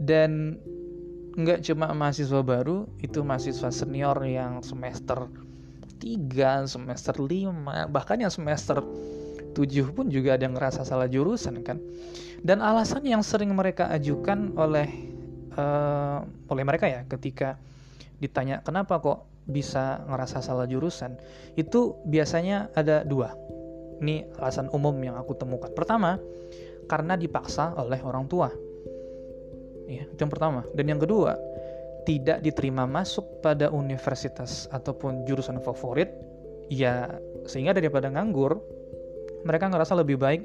Dan 0.00 0.56
nggak 1.36 1.66
cuma 1.66 1.92
mahasiswa 1.92 2.40
baru, 2.40 2.88
itu 3.02 3.20
mahasiswa 3.20 3.68
senior 3.70 4.16
yang 4.24 4.64
semester 4.64 5.28
3, 6.00 6.64
semester 6.70 7.14
5, 7.18 7.90
bahkan 7.92 8.16
yang 8.16 8.32
semester 8.32 8.80
7 9.52 9.94
pun 9.94 10.08
juga 10.08 10.38
ada 10.38 10.46
yang 10.48 10.56
ngerasa 10.56 10.86
salah 10.86 11.10
jurusan 11.10 11.60
kan. 11.60 11.76
Dan 12.40 12.64
alasan 12.64 13.04
yang 13.04 13.20
sering 13.20 13.52
mereka 13.52 13.92
ajukan 13.92 14.56
oleh 14.56 14.88
uh, 15.60 16.24
oleh 16.48 16.64
mereka 16.64 16.88
ya 16.88 17.04
ketika 17.04 17.60
ditanya 18.20 18.64
kenapa 18.64 19.00
kok 19.00 19.28
bisa 19.48 20.04
ngerasa 20.06 20.44
salah 20.44 20.68
jurusan 20.68 21.16
itu 21.56 21.96
biasanya 22.06 22.70
ada 22.76 23.02
dua 23.02 23.34
ini 24.00 24.24
alasan 24.40 24.72
umum 24.72 24.96
yang 25.00 25.16
aku 25.16 25.36
temukan. 25.36 25.70
Pertama 25.72 26.16
karena 26.88 27.14
dipaksa 27.14 27.76
oleh 27.76 28.00
orang 28.02 28.26
tua. 28.26 28.48
Ya 29.86 30.08
itu 30.08 30.20
yang 30.20 30.32
pertama. 30.32 30.66
Dan 30.74 30.90
yang 30.90 31.00
kedua 31.00 31.36
tidak 32.08 32.40
diterima 32.40 32.88
masuk 32.88 33.44
pada 33.44 33.68
universitas 33.68 34.66
ataupun 34.72 35.28
jurusan 35.28 35.60
favorit 35.60 36.10
ya 36.72 37.20
sehingga 37.44 37.76
daripada 37.76 38.08
nganggur 38.08 38.56
mereka 39.44 39.68
ngerasa 39.68 39.94
lebih 40.00 40.16
baik 40.16 40.42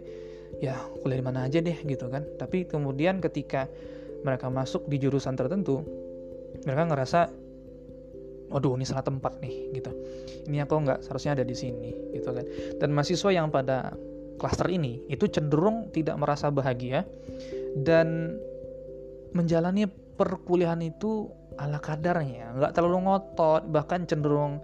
ya 0.60 0.76
kuliah 1.02 1.20
di 1.20 1.26
mana 1.26 1.48
aja 1.48 1.64
deh 1.64 1.78
gitu 1.88 2.12
kan. 2.12 2.28
Tapi 2.38 2.68
kemudian 2.68 3.24
ketika 3.24 3.72
mereka 4.26 4.52
masuk 4.52 4.86
di 4.90 5.00
jurusan 5.00 5.38
tertentu 5.38 5.86
mereka 6.66 6.88
ngerasa 6.88 7.45
waduh 8.50 8.78
ini 8.78 8.86
salah 8.86 9.06
tempat 9.06 9.42
nih 9.42 9.76
gitu. 9.76 9.92
Ini 10.50 10.66
aku 10.66 10.74
nggak 10.86 11.00
seharusnya 11.06 11.42
ada 11.42 11.46
di 11.46 11.56
sini 11.58 11.92
gitu 12.14 12.30
kan. 12.32 12.46
Dan 12.78 12.94
mahasiswa 12.94 13.30
yang 13.34 13.50
pada 13.50 13.94
klaster 14.36 14.68
ini 14.68 15.02
itu 15.08 15.26
cenderung 15.32 15.90
tidak 15.96 16.20
merasa 16.20 16.52
bahagia 16.52 17.08
dan 17.80 18.38
menjalani 19.36 19.88
perkuliahan 20.16 20.80
itu 20.84 21.28
ala 21.60 21.80
kadarnya. 21.80 22.56
Nggak 22.56 22.72
terlalu 22.76 22.98
ngotot 23.08 23.68
bahkan 23.72 24.08
cenderung 24.08 24.64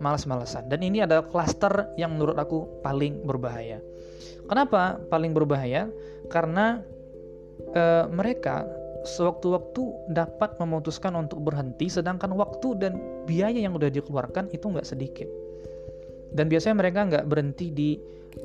malas-malasan. 0.00 0.66
Dan 0.72 0.80
ini 0.80 1.04
adalah 1.04 1.28
klaster 1.28 1.92
yang 2.00 2.16
menurut 2.16 2.36
aku 2.40 2.80
paling 2.80 3.22
berbahaya. 3.24 3.78
Kenapa 4.48 4.98
paling 5.12 5.36
berbahaya? 5.36 5.86
Karena 6.32 6.80
e, 7.70 7.82
mereka 8.10 8.66
sewaktu-waktu 9.04 10.12
dapat 10.12 10.60
memutuskan 10.60 11.16
untuk 11.16 11.40
berhenti 11.40 11.88
sedangkan 11.88 12.36
waktu 12.36 12.76
dan 12.76 12.92
biaya 13.24 13.56
yang 13.56 13.72
udah 13.76 13.88
dikeluarkan 13.88 14.52
itu 14.52 14.68
nggak 14.68 14.86
sedikit. 14.86 15.28
Dan 16.30 16.46
biasanya 16.46 16.76
mereka 16.78 17.00
nggak 17.08 17.26
berhenti 17.26 17.72
di 17.72 17.90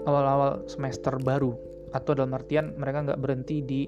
awal-awal 0.07 0.65
semester 0.65 1.19
baru 1.21 1.53
atau 1.93 2.11
dalam 2.17 2.33
artian 2.33 2.73
mereka 2.75 3.05
nggak 3.05 3.19
berhenti 3.21 3.61
di 3.61 3.81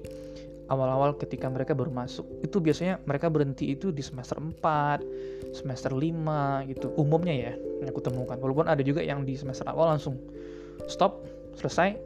awal-awal 0.68 1.16
ketika 1.16 1.48
mereka 1.48 1.72
baru 1.72 1.90
masuk. 1.90 2.28
Itu 2.44 2.60
biasanya 2.60 3.00
mereka 3.08 3.32
berhenti 3.32 3.72
itu 3.72 3.90
di 3.90 4.04
semester 4.04 4.36
4 4.38 5.56
semester 5.56 5.90
5 5.90 6.68
gitu. 6.68 6.92
Umumnya 7.00 7.34
ya 7.34 7.52
yang 7.56 7.88
aku 7.88 8.04
temukan. 8.04 8.36
Walaupun 8.36 8.68
ada 8.68 8.84
juga 8.84 9.00
yang 9.00 9.24
di 9.24 9.34
semester 9.34 9.66
awal 9.66 9.96
langsung 9.96 10.20
stop 10.86 11.24
selesai 11.58 11.96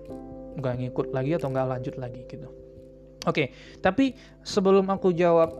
nggak 0.56 0.74
ngikut 0.80 1.06
lagi 1.12 1.36
atau 1.36 1.48
nggak 1.48 1.66
lanjut 1.68 1.94
lagi 1.96 2.24
gitu 2.28 2.61
Oke, 3.22 3.54
tapi 3.78 4.18
sebelum 4.42 4.90
aku 4.90 5.14
jawab 5.14 5.54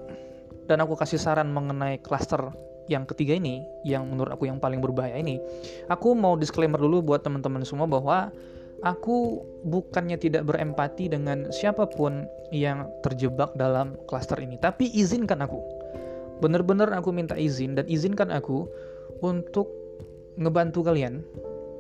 dan 0.67 0.83
aku 0.83 0.99
kasih 0.99 1.19
saran 1.19 1.55
mengenai 1.55 2.03
klaster 2.03 2.51
yang 2.91 3.07
ketiga 3.07 3.39
ini, 3.39 3.63
yang 3.87 4.11
menurut 4.11 4.35
aku 4.35 4.51
yang 4.51 4.59
paling 4.59 4.83
berbahaya 4.83 5.15
ini, 5.15 5.39
aku 5.87 6.19
mau 6.19 6.35
disclaimer 6.35 6.79
dulu 6.79 7.03
buat 7.03 7.23
teman-teman 7.23 7.63
semua 7.63 7.87
bahwa 7.87 8.35
aku 8.83 9.47
bukannya 9.63 10.19
tidak 10.19 10.43
berempati 10.51 11.07
dengan 11.07 11.47
siapa 11.55 11.87
pun 11.87 12.27
yang 12.51 12.91
terjebak 13.07 13.55
dalam 13.55 13.95
klaster 14.11 14.39
ini, 14.43 14.59
tapi 14.59 14.91
izinkan 14.91 15.47
aku. 15.47 15.63
Bener-bener 16.43 16.91
aku 16.91 17.15
minta 17.15 17.39
izin 17.39 17.79
dan 17.79 17.87
izinkan 17.87 18.35
aku 18.35 18.67
untuk 19.23 19.71
ngebantu 20.35 20.83
kalian 20.83 21.23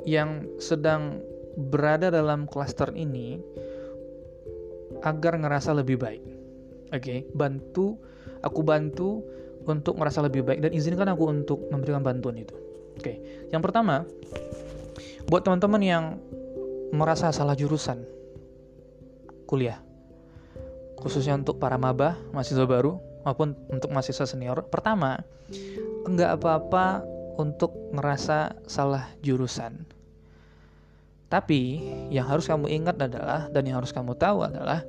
yang 0.07 0.47
sedang 0.63 1.19
berada 1.59 2.09
dalam 2.09 2.47
klaster 2.47 2.95
ini 2.95 3.43
agar 5.03 5.39
ngerasa 5.39 5.75
lebih 5.75 5.99
baik. 5.99 6.23
Oke, 6.93 6.99
okay? 6.99 7.19
bantu 7.35 7.99
aku 8.43 8.61
bantu 8.63 9.23
untuk 9.67 9.95
merasa 9.99 10.19
lebih 10.23 10.43
baik 10.43 10.61
dan 10.63 10.73
izinkan 10.75 11.09
aku 11.11 11.31
untuk 11.31 11.59
memberikan 11.71 12.03
bantuan 12.03 12.39
itu. 12.39 12.55
Oke, 12.99 13.01
okay. 13.01 13.17
yang 13.55 13.63
pertama, 13.63 14.05
buat 15.31 15.47
teman-teman 15.47 15.83
yang 15.83 16.05
merasa 16.93 17.33
salah 17.33 17.57
jurusan 17.57 18.05
kuliah, 19.49 19.81
khususnya 21.01 21.37
untuk 21.39 21.57
para 21.57 21.81
maba, 21.81 22.21
mahasiswa 22.33 22.69
baru, 22.69 23.01
maupun 23.25 23.57
untuk 23.73 23.89
mahasiswa 23.95 24.29
senior. 24.29 24.67
Pertama, 24.69 25.23
enggak 26.05 26.37
apa-apa 26.41 27.05
untuk 27.41 27.73
ngerasa 27.97 28.61
salah 28.69 29.09
jurusan. 29.25 29.89
Tapi 31.33 31.81
yang 32.13 32.29
harus 32.29 32.45
kamu 32.45 32.69
ingat 32.69 33.01
adalah 33.01 33.49
dan 33.49 33.65
yang 33.65 33.81
harus 33.81 33.89
kamu 33.89 34.13
tahu 34.21 34.45
adalah 34.45 34.85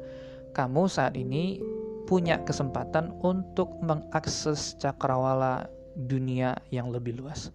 kamu 0.52 0.92
saat 0.92 1.16
ini 1.16 1.64
punya 2.04 2.44
kesempatan 2.44 3.16
untuk 3.24 3.72
mengakses 3.80 4.76
cakrawala 4.76 5.72
dunia 5.96 6.60
yang 6.68 6.92
lebih 6.92 7.16
luas. 7.16 7.48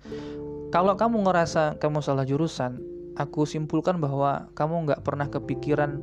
Kalau 0.72 0.96
kamu 0.96 1.20
ngerasa 1.20 1.76
kamu 1.76 2.00
salah 2.00 2.24
jurusan, 2.24 2.80
aku 3.20 3.44
simpulkan 3.44 4.00
bahwa 4.00 4.48
kamu 4.56 4.88
nggak 4.88 5.04
pernah 5.04 5.28
kepikiran 5.28 6.00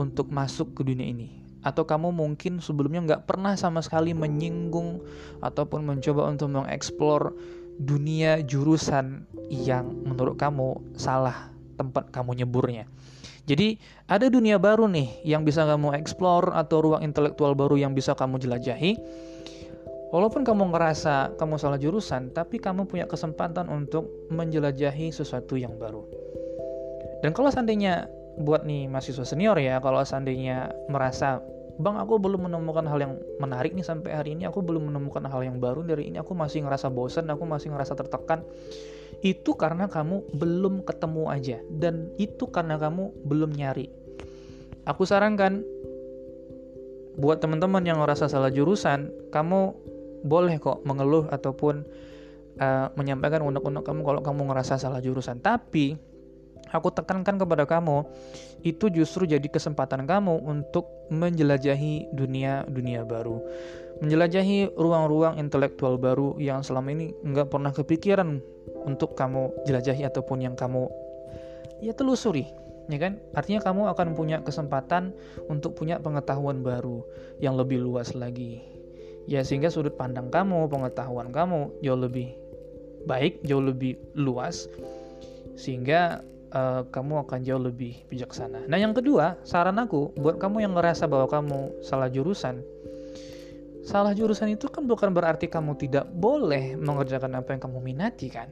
untuk 0.00 0.32
masuk 0.32 0.72
ke 0.72 0.80
dunia 0.80 1.04
ini. 1.04 1.28
Atau 1.60 1.84
kamu 1.84 2.08
mungkin 2.08 2.60
sebelumnya 2.64 3.04
nggak 3.04 3.24
pernah 3.28 3.52
sama 3.56 3.84
sekali 3.84 4.16
menyinggung 4.16 5.04
ataupun 5.44 5.84
mencoba 5.84 6.32
untuk 6.32 6.56
mengeksplor 6.56 7.36
dunia 7.76 8.40
jurusan 8.44 9.28
yang 9.48 9.92
menurut 10.08 10.40
kamu 10.40 10.80
salah 10.96 11.53
tempat 11.74 12.10
kamu 12.14 12.42
nyeburnya. 12.42 12.88
Jadi 13.44 13.76
ada 14.08 14.32
dunia 14.32 14.56
baru 14.56 14.88
nih 14.88 15.20
yang 15.28 15.44
bisa 15.44 15.68
kamu 15.68 15.92
explore 16.00 16.48
atau 16.56 16.80
ruang 16.80 17.04
intelektual 17.04 17.52
baru 17.52 17.76
yang 17.76 17.92
bisa 17.92 18.16
kamu 18.16 18.40
jelajahi. 18.40 18.96
Walaupun 20.14 20.46
kamu 20.46 20.70
ngerasa 20.70 21.34
kamu 21.36 21.58
salah 21.58 21.76
jurusan, 21.76 22.30
tapi 22.30 22.62
kamu 22.62 22.86
punya 22.86 23.04
kesempatan 23.04 23.66
untuk 23.66 24.06
menjelajahi 24.30 25.10
sesuatu 25.10 25.58
yang 25.58 25.74
baru. 25.74 26.06
Dan 27.20 27.34
kalau 27.34 27.50
seandainya 27.50 28.06
buat 28.38 28.62
nih 28.62 28.86
mahasiswa 28.86 29.26
senior 29.26 29.58
ya, 29.58 29.82
kalau 29.82 30.00
seandainya 30.06 30.70
merasa 30.86 31.42
Bang, 31.74 31.98
aku 31.98 32.22
belum 32.22 32.46
menemukan 32.46 32.86
hal 32.86 33.02
yang 33.02 33.18
menarik 33.42 33.74
nih 33.74 33.82
sampai 33.82 34.14
hari 34.14 34.38
ini. 34.38 34.46
Aku 34.46 34.62
belum 34.62 34.94
menemukan 34.94 35.26
hal 35.26 35.42
yang 35.42 35.58
baru 35.58 35.82
dari 35.82 36.06
ini. 36.06 36.22
Aku 36.22 36.30
masih 36.30 36.62
ngerasa 36.62 36.86
bosan, 36.86 37.26
aku 37.26 37.42
masih 37.42 37.74
ngerasa 37.74 37.98
tertekan 37.98 38.46
itu 39.24 39.56
karena 39.56 39.88
kamu 39.88 40.36
belum 40.36 40.84
ketemu 40.84 41.32
aja 41.32 41.58
dan 41.72 42.12
itu 42.20 42.44
karena 42.52 42.76
kamu 42.76 43.08
belum 43.24 43.56
nyari. 43.56 43.88
Aku 44.84 45.08
sarankan 45.08 45.64
buat 47.16 47.40
teman-teman 47.40 47.80
yang 47.88 48.04
ngerasa 48.04 48.28
salah 48.28 48.52
jurusan, 48.52 49.08
kamu 49.32 49.72
boleh 50.28 50.60
kok 50.60 50.84
mengeluh 50.84 51.24
ataupun 51.32 51.88
uh, 52.60 52.92
menyampaikan 53.00 53.40
unek-unek 53.40 53.80
kamu 53.80 54.00
kalau 54.04 54.20
kamu 54.20 54.40
ngerasa 54.52 54.76
salah 54.76 55.00
jurusan. 55.00 55.40
Tapi 55.40 55.96
aku 56.68 56.88
tekankan 56.92 57.40
kepada 57.40 57.64
kamu, 57.64 58.04
itu 58.60 58.92
justru 58.92 59.24
jadi 59.24 59.46
kesempatan 59.48 60.04
kamu 60.04 60.42
untuk 60.44 60.84
menjelajahi 61.08 62.12
dunia-dunia 62.12 63.08
baru. 63.08 63.40
Menjelajahi 64.04 64.74
ruang-ruang 64.74 65.40
intelektual 65.40 65.96
baru 65.96 66.36
yang 66.42 66.60
selama 66.60 66.92
ini 66.92 67.14
nggak 67.24 67.48
pernah 67.48 67.70
kepikiran 67.70 68.42
untuk 68.84 69.16
kamu 69.16 69.52
jelajahi 69.64 70.04
ataupun 70.06 70.44
yang 70.44 70.54
kamu 70.54 70.88
ya 71.80 71.92
telusuri 71.96 72.48
ya 72.88 72.98
kan? 73.00 73.20
Artinya 73.32 73.60
kamu 73.64 73.88
akan 73.96 74.06
punya 74.12 74.40
kesempatan 74.44 75.16
untuk 75.48 75.76
punya 75.76 76.00
pengetahuan 76.00 76.60
baru 76.60 77.04
yang 77.40 77.56
lebih 77.56 77.80
luas 77.80 78.12
lagi. 78.12 78.60
Ya 79.24 79.40
sehingga 79.40 79.72
sudut 79.72 79.96
pandang 79.96 80.28
kamu, 80.28 80.68
pengetahuan 80.68 81.32
kamu 81.32 81.80
jauh 81.80 81.96
lebih 81.96 82.36
baik, 83.08 83.40
jauh 83.44 83.64
lebih 83.64 83.96
luas 84.12 84.68
sehingga 85.54 86.20
uh, 86.52 86.82
kamu 86.88 87.24
akan 87.24 87.40
jauh 87.40 87.62
lebih 87.62 88.04
bijaksana. 88.10 88.66
Nah, 88.66 88.76
yang 88.76 88.92
kedua, 88.92 89.38
saran 89.46 89.80
aku 89.80 90.12
buat 90.18 90.36
kamu 90.36 90.64
yang 90.66 90.72
ngerasa 90.76 91.08
bahwa 91.08 91.30
kamu 91.30 91.80
salah 91.80 92.10
jurusan, 92.10 92.60
salah 93.86 94.12
jurusan 94.12 94.52
itu 94.52 94.66
kan 94.68 94.84
bukan 94.84 95.14
berarti 95.14 95.48
kamu 95.48 95.78
tidak 95.78 96.10
boleh 96.10 96.76
mengerjakan 96.76 97.38
apa 97.38 97.54
yang 97.54 97.62
kamu 97.62 97.78
minati 97.80 98.28
kan? 98.28 98.50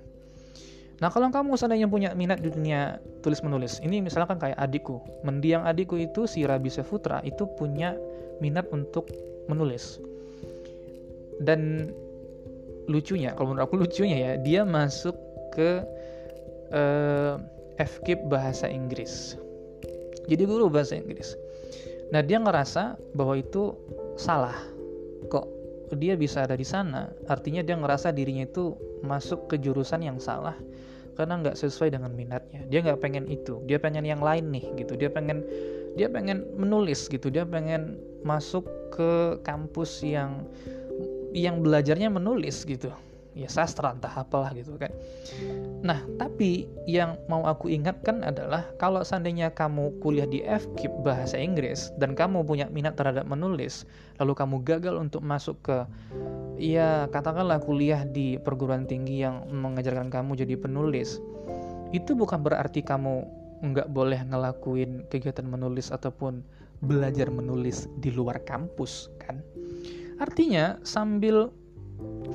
Nah, 1.02 1.10
kalau 1.10 1.34
kamu 1.34 1.58
seandainya 1.58 1.90
punya 1.90 2.14
minat 2.14 2.38
di 2.38 2.54
dunia 2.54 3.02
tulis 3.26 3.42
menulis, 3.42 3.82
ini 3.82 3.98
misalkan 3.98 4.38
kayak 4.38 4.54
adikku, 4.54 5.02
mendiang 5.26 5.66
adikku 5.66 5.98
itu 5.98 6.30
si 6.30 6.46
Rabi 6.46 6.70
Sefutra 6.70 7.18
itu 7.26 7.42
punya 7.58 7.98
minat 8.38 8.70
untuk 8.70 9.10
menulis. 9.50 9.98
Dan 11.42 11.90
lucunya, 12.86 13.34
kalau 13.34 13.50
menurut 13.50 13.66
aku 13.66 13.82
lucunya 13.82 14.14
ya, 14.14 14.32
dia 14.38 14.62
masuk 14.62 15.18
ke 15.50 15.82
uh, 16.70 17.34
FKIP 17.82 18.30
bahasa 18.30 18.70
Inggris. 18.70 19.34
Jadi 20.30 20.46
guru 20.46 20.70
bahasa 20.70 20.94
Inggris. 20.94 21.34
Nah, 22.14 22.22
dia 22.22 22.38
ngerasa 22.38 22.94
bahwa 23.18 23.34
itu 23.42 23.74
salah. 24.14 24.54
Dia 25.94 26.16
bisa 26.16 26.44
ada 26.44 26.56
di 26.56 26.64
sana? 26.66 27.12
Artinya 27.28 27.60
dia 27.60 27.76
ngerasa 27.76 28.12
dirinya 28.12 28.46
itu 28.46 28.76
masuk 29.04 29.50
ke 29.52 29.56
jurusan 29.60 30.02
yang 30.04 30.18
salah 30.18 30.56
karena 31.12 31.44
nggak 31.44 31.56
sesuai 31.56 31.92
dengan 31.92 32.12
minatnya. 32.16 32.64
Dia 32.68 32.80
nggak 32.80 33.00
pengen 33.04 33.28
itu. 33.28 33.60
Dia 33.68 33.76
pengen 33.76 34.08
yang 34.08 34.24
lain 34.24 34.48
nih 34.48 34.64
gitu. 34.80 34.96
Dia 34.96 35.12
pengen 35.12 35.44
dia 35.92 36.08
pengen 36.08 36.48
menulis 36.56 37.08
gitu. 37.08 37.28
Dia 37.28 37.44
pengen 37.44 38.00
masuk 38.24 38.64
ke 38.92 39.40
kampus 39.44 40.00
yang 40.00 40.48
yang 41.36 41.60
belajarnya 41.60 42.08
menulis 42.12 42.64
gitu. 42.64 42.92
Ya 43.32 43.48
sastra 43.48 43.92
entah 43.96 44.12
apalah 44.12 44.52
gitu 44.52 44.76
kan. 44.76 44.92
Nah, 45.82 45.98
tapi 46.14 46.70
yang 46.86 47.18
mau 47.26 47.42
aku 47.42 47.66
ingatkan 47.66 48.22
adalah 48.22 48.70
kalau 48.78 49.02
seandainya 49.02 49.50
kamu 49.50 49.98
kuliah 49.98 50.30
di 50.30 50.38
FKIP 50.46 51.02
bahasa 51.02 51.34
Inggris 51.34 51.90
dan 51.98 52.14
kamu 52.14 52.46
punya 52.46 52.70
minat 52.70 52.94
terhadap 52.94 53.26
menulis, 53.26 53.82
lalu 54.22 54.38
kamu 54.38 54.56
gagal 54.62 54.94
untuk 54.94 55.26
masuk 55.26 55.58
ke 55.66 55.82
ya 56.54 57.10
katakanlah 57.10 57.58
kuliah 57.58 58.06
di 58.06 58.38
perguruan 58.38 58.86
tinggi 58.86 59.26
yang 59.26 59.42
mengajarkan 59.50 60.06
kamu 60.06 60.38
jadi 60.46 60.54
penulis, 60.54 61.18
itu 61.90 62.14
bukan 62.14 62.46
berarti 62.46 62.86
kamu 62.86 63.26
nggak 63.62 63.90
boleh 63.90 64.22
ngelakuin 64.22 65.02
kegiatan 65.10 65.46
menulis 65.46 65.90
ataupun 65.90 66.46
belajar 66.82 67.26
menulis 67.26 67.90
di 67.98 68.14
luar 68.14 68.38
kampus 68.46 69.10
kan. 69.18 69.42
Artinya 70.22 70.78
sambil 70.86 71.50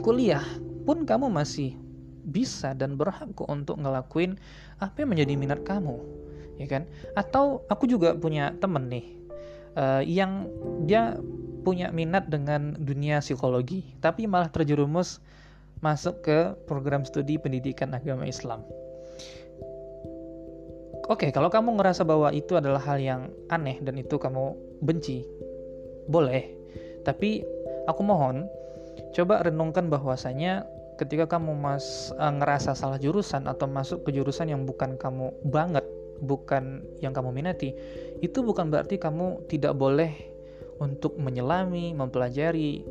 kuliah 0.03 0.43
pun 0.83 1.07
kamu 1.07 1.31
masih 1.31 1.86
bisa 2.27 2.75
dan 2.75 2.99
berhak 2.99 3.31
kok 3.33 3.47
untuk 3.47 3.79
ngelakuin 3.79 4.35
apa 4.83 5.03
yang 5.03 5.09
menjadi 5.15 5.33
minat 5.39 5.61
kamu 5.63 5.95
ya 6.59 6.67
kan 6.67 6.83
atau 7.15 7.63
aku 7.71 7.87
juga 7.87 8.13
punya 8.17 8.51
temen 8.59 8.91
nih 8.91 9.05
uh, 9.79 10.01
yang 10.03 10.51
dia 10.83 11.15
punya 11.63 11.91
minat 11.91 12.27
dengan 12.27 12.75
dunia 12.79 13.23
psikologi 13.23 13.85
tapi 14.03 14.27
malah 14.27 14.51
terjerumus 14.51 15.23
masuk 15.79 16.25
ke 16.25 16.37
program 16.65 17.05
studi 17.05 17.37
pendidikan 17.37 17.93
agama 17.93 18.25
Islam 18.25 18.65
Oke, 21.07 21.31
kalau 21.31 21.47
kamu 21.47 21.79
ngerasa 21.79 22.03
bahwa 22.03 22.35
itu 22.35 22.59
adalah 22.59 22.83
hal 22.83 22.99
yang 22.99 23.31
aneh 23.47 23.79
dan 23.79 23.95
itu 23.95 24.19
kamu 24.19 24.59
benci, 24.83 25.23
boleh. 26.11 26.51
Tapi 27.07 27.47
aku 27.87 28.03
mohon 28.03 28.43
coba 29.15 29.39
renungkan 29.39 29.87
bahwasanya 29.87 30.67
ketika 30.97 31.37
kamu 31.37 31.53
mas 31.53 32.11
uh, 32.17 32.33
ngerasa 32.33 32.73
salah 32.73 32.97
jurusan 32.97 33.45
atau 33.45 33.69
masuk 33.69 34.03
ke 34.03 34.11
jurusan 34.11 34.49
yang 34.49 34.65
bukan 34.65 34.97
kamu 34.97 35.31
banget, 35.45 35.85
bukan 36.19 36.81
yang 36.99 37.13
kamu 37.13 37.29
minati, 37.29 37.71
itu 38.19 38.41
bukan 38.41 38.73
berarti 38.73 38.97
kamu 38.97 39.45
tidak 39.45 39.77
boleh 39.77 40.11
untuk 40.81 41.17
menyelami, 41.17 41.93
mempelajari, 41.93 42.81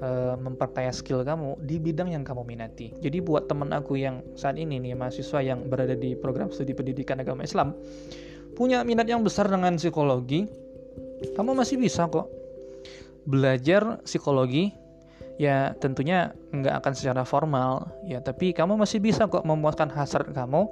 uh, 0.00 0.38
memperkaya 0.38 0.94
skill 0.94 1.26
kamu 1.26 1.58
di 1.66 1.76
bidang 1.82 2.14
yang 2.14 2.22
kamu 2.22 2.46
minati. 2.46 2.94
Jadi 3.02 3.18
buat 3.18 3.50
teman 3.50 3.74
aku 3.74 3.98
yang 3.98 4.22
saat 4.38 4.56
ini 4.56 4.78
nih 4.78 4.94
mahasiswa 4.94 5.42
yang 5.42 5.66
berada 5.66 5.98
di 5.98 6.14
program 6.14 6.54
studi 6.54 6.72
pendidikan 6.72 7.18
agama 7.18 7.42
Islam 7.42 7.74
punya 8.56 8.80
minat 8.86 9.04
yang 9.04 9.20
besar 9.20 9.52
dengan 9.52 9.76
psikologi, 9.76 10.48
kamu 11.36 11.52
masih 11.52 11.76
bisa 11.76 12.08
kok 12.08 12.32
belajar 13.26 14.00
psikologi 14.06 14.72
ya 15.36 15.76
tentunya 15.80 16.32
nggak 16.52 16.84
akan 16.84 16.92
secara 16.96 17.22
formal. 17.22 17.88
Ya 18.04 18.20
tapi 18.20 18.52
kamu 18.52 18.76
masih 18.80 19.00
bisa 19.00 19.28
kok 19.28 19.44
memuaskan 19.44 19.92
hasrat 19.92 20.32
kamu 20.32 20.68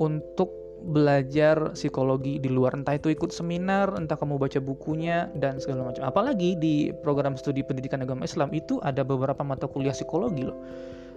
untuk 0.00 0.50
belajar 0.84 1.72
psikologi 1.72 2.36
di 2.36 2.52
luar. 2.52 2.76
Entah 2.76 3.00
itu 3.00 3.08
ikut 3.08 3.32
seminar 3.32 3.96
entah 3.96 4.20
kamu 4.20 4.36
baca 4.36 4.60
bukunya 4.60 5.32
dan 5.40 5.56
segala 5.56 5.88
macam. 5.88 6.04
Apalagi 6.04 6.60
di 6.60 6.92
program 7.00 7.40
studi 7.40 7.64
pendidikan 7.64 8.04
agama 8.04 8.28
Islam 8.28 8.52
itu 8.52 8.76
ada 8.84 9.00
beberapa 9.00 9.40
mata 9.40 9.64
kuliah 9.64 9.96
psikologi 9.96 10.44
loh. 10.44 10.60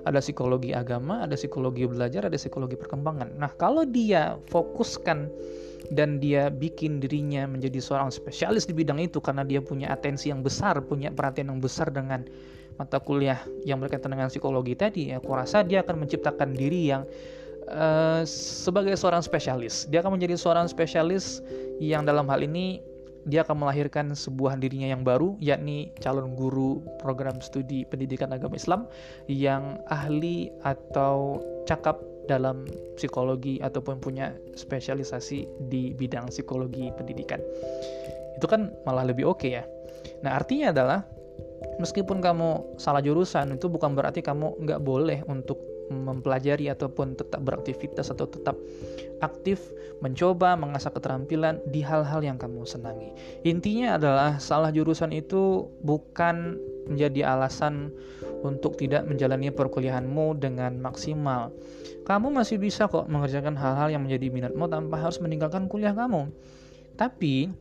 Ada 0.07 0.23
psikologi 0.23 0.71
agama 0.71 1.27
ada 1.27 1.35
psikologi 1.35 1.83
belajar 1.83 2.31
ada 2.31 2.39
psikologi 2.39 2.79
perkembangan. 2.79 3.35
Nah 3.35 3.51
kalau 3.59 3.83
dia 3.83 4.39
fokuskan 4.47 5.27
dan 5.91 6.19
dia 6.23 6.47
bikin 6.51 7.03
dirinya 7.03 7.47
menjadi 7.47 7.79
seorang 7.79 8.11
spesialis 8.11 8.67
di 8.67 8.75
bidang 8.75 8.99
itu 9.03 9.19
karena 9.23 9.43
dia 9.47 9.63
punya 9.63 9.91
atensi 9.91 10.31
yang 10.31 10.43
besar 10.43 10.79
punya 10.83 11.11
perhatian 11.11 11.51
yang 11.51 11.61
besar 11.63 11.91
dengan 11.91 12.27
mata 12.77 13.01
kuliah 13.01 13.41
yang 13.65 13.81
berkaitan 13.81 14.13
dengan 14.13 14.29
psikologi 14.29 14.77
tadi, 14.77 15.09
aku 15.13 15.33
rasa 15.33 15.65
dia 15.65 15.81
akan 15.81 16.05
menciptakan 16.05 16.53
diri 16.53 16.93
yang 16.93 17.03
uh, 17.69 18.21
sebagai 18.29 18.93
seorang 18.93 19.25
spesialis. 19.25 19.89
Dia 19.89 20.05
akan 20.05 20.15
menjadi 20.15 20.37
seorang 20.37 20.69
spesialis 20.69 21.41
yang 21.81 22.05
dalam 22.05 22.29
hal 22.29 22.41
ini 22.45 22.81
dia 23.27 23.43
akan 23.43 23.67
melahirkan 23.67 24.15
sebuah 24.15 24.55
dirinya 24.55 24.87
yang 24.87 25.03
baru, 25.03 25.35
yakni 25.43 25.91
calon 25.99 26.31
guru 26.39 26.79
program 27.03 27.43
studi 27.43 27.83
pendidikan 27.83 28.31
agama 28.31 28.55
Islam 28.55 28.87
yang 29.27 29.83
ahli 29.91 30.47
atau 30.63 31.43
cakap 31.67 31.99
dalam 32.31 32.63
psikologi 32.95 33.59
ataupun 33.59 33.99
punya 33.99 34.31
spesialisasi 34.55 35.67
di 35.67 35.91
bidang 35.91 36.31
psikologi 36.31 36.87
pendidikan. 36.95 37.43
Itu 38.39 38.47
kan 38.47 38.71
malah 38.87 39.03
lebih 39.03 39.27
oke 39.27 39.43
okay 39.43 39.59
ya. 39.59 39.63
Nah, 40.23 40.39
artinya 40.39 40.71
adalah 40.71 40.99
meskipun 41.77 42.21
kamu 42.21 42.77
salah 42.81 43.01
jurusan 43.01 43.55
itu 43.57 43.69
bukan 43.69 43.93
berarti 43.93 44.21
kamu 44.21 44.57
nggak 44.61 44.81
boleh 44.81 45.21
untuk 45.29 45.57
mempelajari 45.87 46.67
ataupun 46.67 47.15
tetap 47.15 47.39
beraktivitas 47.47 48.11
atau 48.11 48.27
tetap 48.27 48.59
aktif 49.23 49.71
mencoba 50.03 50.53
mengasah 50.59 50.91
keterampilan 50.91 51.63
di 51.71 51.81
hal-hal 51.81 52.21
yang 52.21 52.37
kamu 52.37 52.67
senangi. 52.67 53.15
Intinya 53.47 53.95
adalah 53.97 54.37
salah 54.37 54.69
jurusan 54.69 55.15
itu 55.15 55.65
bukan 55.81 56.59
menjadi 56.91 57.33
alasan 57.35 57.91
untuk 58.45 58.77
tidak 58.77 59.07
menjalani 59.09 59.49
perkuliahanmu 59.49 60.37
dengan 60.37 60.77
maksimal. 60.77 61.49
Kamu 62.05 62.31
masih 62.31 62.61
bisa 62.61 62.87
kok 62.87 63.09
mengerjakan 63.09 63.57
hal-hal 63.57 63.91
yang 63.91 64.05
menjadi 64.05 64.31
minatmu 64.31 64.69
tanpa 64.69 65.01
harus 65.01 65.19
meninggalkan 65.19 65.67
kuliah 65.67 65.91
kamu. 65.91 66.29
Tapi 66.95 67.51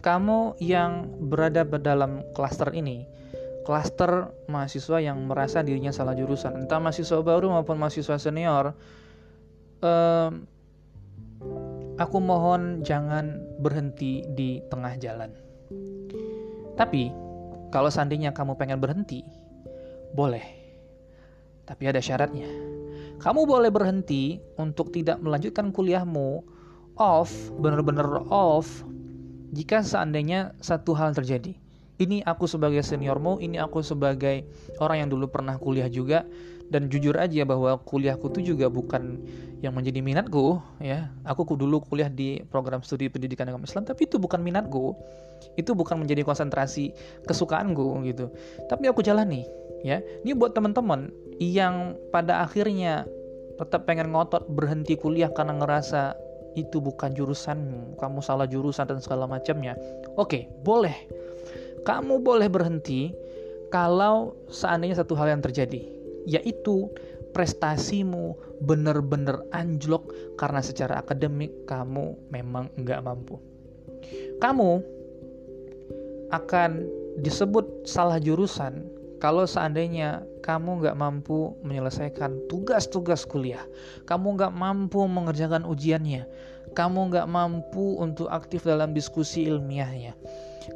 kamu 0.00 0.58
yang 0.62 1.10
berada 1.28 1.66
dalam 1.66 2.24
klaster 2.32 2.72
ini, 2.74 3.06
klaster 3.68 4.32
mahasiswa 4.48 4.96
yang 4.96 5.28
merasa 5.28 5.60
dirinya 5.60 5.92
salah 5.92 6.16
jurusan, 6.16 6.64
entah 6.64 6.80
mahasiswa 6.80 7.20
baru 7.20 7.52
maupun 7.52 7.76
mahasiswa 7.76 8.16
senior, 8.16 8.72
um, 9.84 10.48
aku 12.00 12.16
mohon 12.16 12.80
jangan 12.80 13.36
berhenti 13.60 14.24
di 14.32 14.64
tengah 14.72 14.96
jalan. 14.96 15.28
Tapi, 16.80 17.12
kalau 17.68 17.92
seandainya 17.92 18.32
kamu 18.32 18.56
pengen 18.56 18.80
berhenti, 18.80 19.20
boleh. 20.16 20.48
Tapi 21.68 21.84
ada 21.92 22.00
syaratnya. 22.00 22.48
Kamu 23.20 23.44
boleh 23.44 23.68
berhenti 23.68 24.40
untuk 24.56 24.96
tidak 24.96 25.20
melanjutkan 25.20 25.76
kuliahmu 25.76 26.40
off, 26.96 27.52
benar-benar 27.60 28.24
off, 28.32 28.80
jika 29.52 29.84
seandainya 29.84 30.56
satu 30.64 30.96
hal 30.96 31.12
terjadi 31.12 31.67
ini 31.98 32.22
aku 32.22 32.46
sebagai 32.46 32.82
seniormu, 32.82 33.42
ini 33.42 33.58
aku 33.58 33.82
sebagai 33.82 34.46
orang 34.78 35.06
yang 35.06 35.10
dulu 35.10 35.26
pernah 35.30 35.58
kuliah 35.58 35.90
juga, 35.90 36.22
dan 36.68 36.92
jujur 36.92 37.16
aja 37.16 37.42
bahwa 37.48 37.80
kuliahku 37.80 38.28
itu 38.36 38.54
juga 38.54 38.68
bukan 38.68 39.18
yang 39.64 39.72
menjadi 39.74 40.04
minatku 40.04 40.60
ya. 40.78 41.08
Aku 41.24 41.48
dulu 41.56 41.80
kuliah 41.80 42.12
di 42.12 42.44
program 42.52 42.84
studi 42.84 43.08
pendidikan 43.08 43.48
agama 43.48 43.64
Islam 43.64 43.88
tapi 43.88 44.04
itu 44.04 44.20
bukan 44.20 44.44
minatku. 44.44 44.92
Itu 45.56 45.72
bukan 45.72 45.98
menjadi 46.04 46.22
konsentrasi 46.22 46.92
kesukaanku 47.24 48.04
gitu. 48.06 48.30
Tapi 48.68 48.84
aku 48.86 49.00
jalani 49.00 49.48
ya. 49.82 50.04
Ini 50.22 50.36
buat 50.36 50.52
teman-teman 50.52 51.08
yang 51.40 51.96
pada 52.12 52.44
akhirnya 52.44 53.08
tetap 53.56 53.88
pengen 53.88 54.14
ngotot 54.14 54.46
berhenti 54.52 54.94
kuliah 54.94 55.32
karena 55.32 55.56
ngerasa 55.58 56.14
itu 56.54 56.82
bukan 56.82 57.14
jurusanmu 57.14 57.98
kamu 58.02 58.18
salah 58.20 58.44
jurusan 58.44 58.86
dan 58.86 59.00
segala 59.00 59.24
macamnya. 59.24 59.74
Oke 60.20 60.52
boleh 60.62 60.94
kamu 61.88 62.20
boleh 62.20 62.52
berhenti 62.52 63.16
kalau 63.72 64.36
seandainya 64.52 65.00
satu 65.00 65.16
hal 65.16 65.32
yang 65.32 65.40
terjadi 65.40 65.80
yaitu 66.28 66.92
prestasimu 67.32 68.36
benar-benar 68.60 69.40
anjlok 69.56 70.12
karena 70.36 70.60
secara 70.60 71.00
akademik 71.00 71.64
kamu 71.64 72.12
memang 72.28 72.68
nggak 72.76 73.00
mampu. 73.00 73.40
Kamu 74.36 74.70
akan 76.28 76.70
disebut 77.24 77.88
salah 77.88 78.20
jurusan 78.20 78.84
kalau 79.18 79.48
seandainya 79.48 80.22
kamu 80.44 80.84
nggak 80.84 80.96
mampu 80.96 81.56
menyelesaikan 81.64 82.36
tugas-tugas 82.52 83.24
kuliah, 83.24 83.64
kamu 84.04 84.36
nggak 84.36 84.54
mampu 84.54 85.02
mengerjakan 85.08 85.64
ujiannya, 85.64 86.28
kamu 86.76 87.10
nggak 87.10 87.26
mampu 87.26 87.98
untuk 87.98 88.30
aktif 88.30 88.62
dalam 88.62 88.94
diskusi 88.94 89.48
ilmiahnya, 89.50 90.14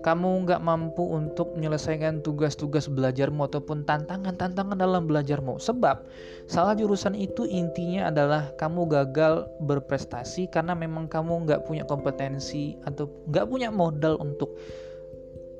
kamu 0.00 0.48
nggak 0.48 0.64
mampu 0.64 1.04
untuk 1.04 1.52
menyelesaikan 1.52 2.24
tugas-tugas 2.24 2.88
belajarmu 2.88 3.44
ataupun 3.44 3.84
tantangan-tantangan 3.84 4.80
dalam 4.80 5.04
belajarmu. 5.04 5.60
Sebab 5.60 6.08
salah 6.48 6.72
jurusan 6.72 7.12
itu 7.12 7.44
intinya 7.44 8.08
adalah 8.08 8.48
kamu 8.56 8.88
gagal 8.88 9.44
berprestasi 9.60 10.48
karena 10.48 10.72
memang 10.72 11.06
kamu 11.12 11.44
nggak 11.44 11.68
punya 11.68 11.84
kompetensi 11.84 12.80
atau 12.88 13.12
nggak 13.28 13.46
punya 13.46 13.68
modal 13.68 14.16
untuk 14.18 14.56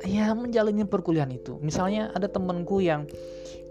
ya 0.03 0.35
menjalani 0.35 0.83
perkuliahan 0.89 1.31
itu. 1.31 1.61
Misalnya 1.63 2.11
ada 2.17 2.27
temenku 2.27 2.83
yang 2.83 3.07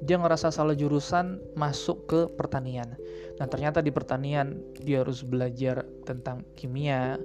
dia 0.01 0.17
ngerasa 0.17 0.49
salah 0.49 0.73
jurusan 0.73 1.37
masuk 1.53 2.09
ke 2.09 2.19
pertanian. 2.33 2.97
Nah 3.37 3.45
ternyata 3.45 3.83
di 3.83 3.93
pertanian 3.93 4.57
dia 4.81 5.05
harus 5.05 5.21
belajar 5.21 5.85
tentang 6.07 6.41
kimia, 6.57 7.21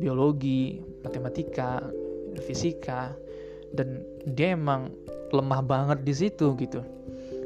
biologi, 0.00 0.80
matematika, 1.04 1.84
fisika 2.42 3.14
dan 3.74 4.02
dia 4.30 4.54
emang 4.54 4.94
lemah 5.34 5.60
banget 5.62 5.98
di 6.06 6.14
situ 6.14 6.54
gitu. 6.58 6.80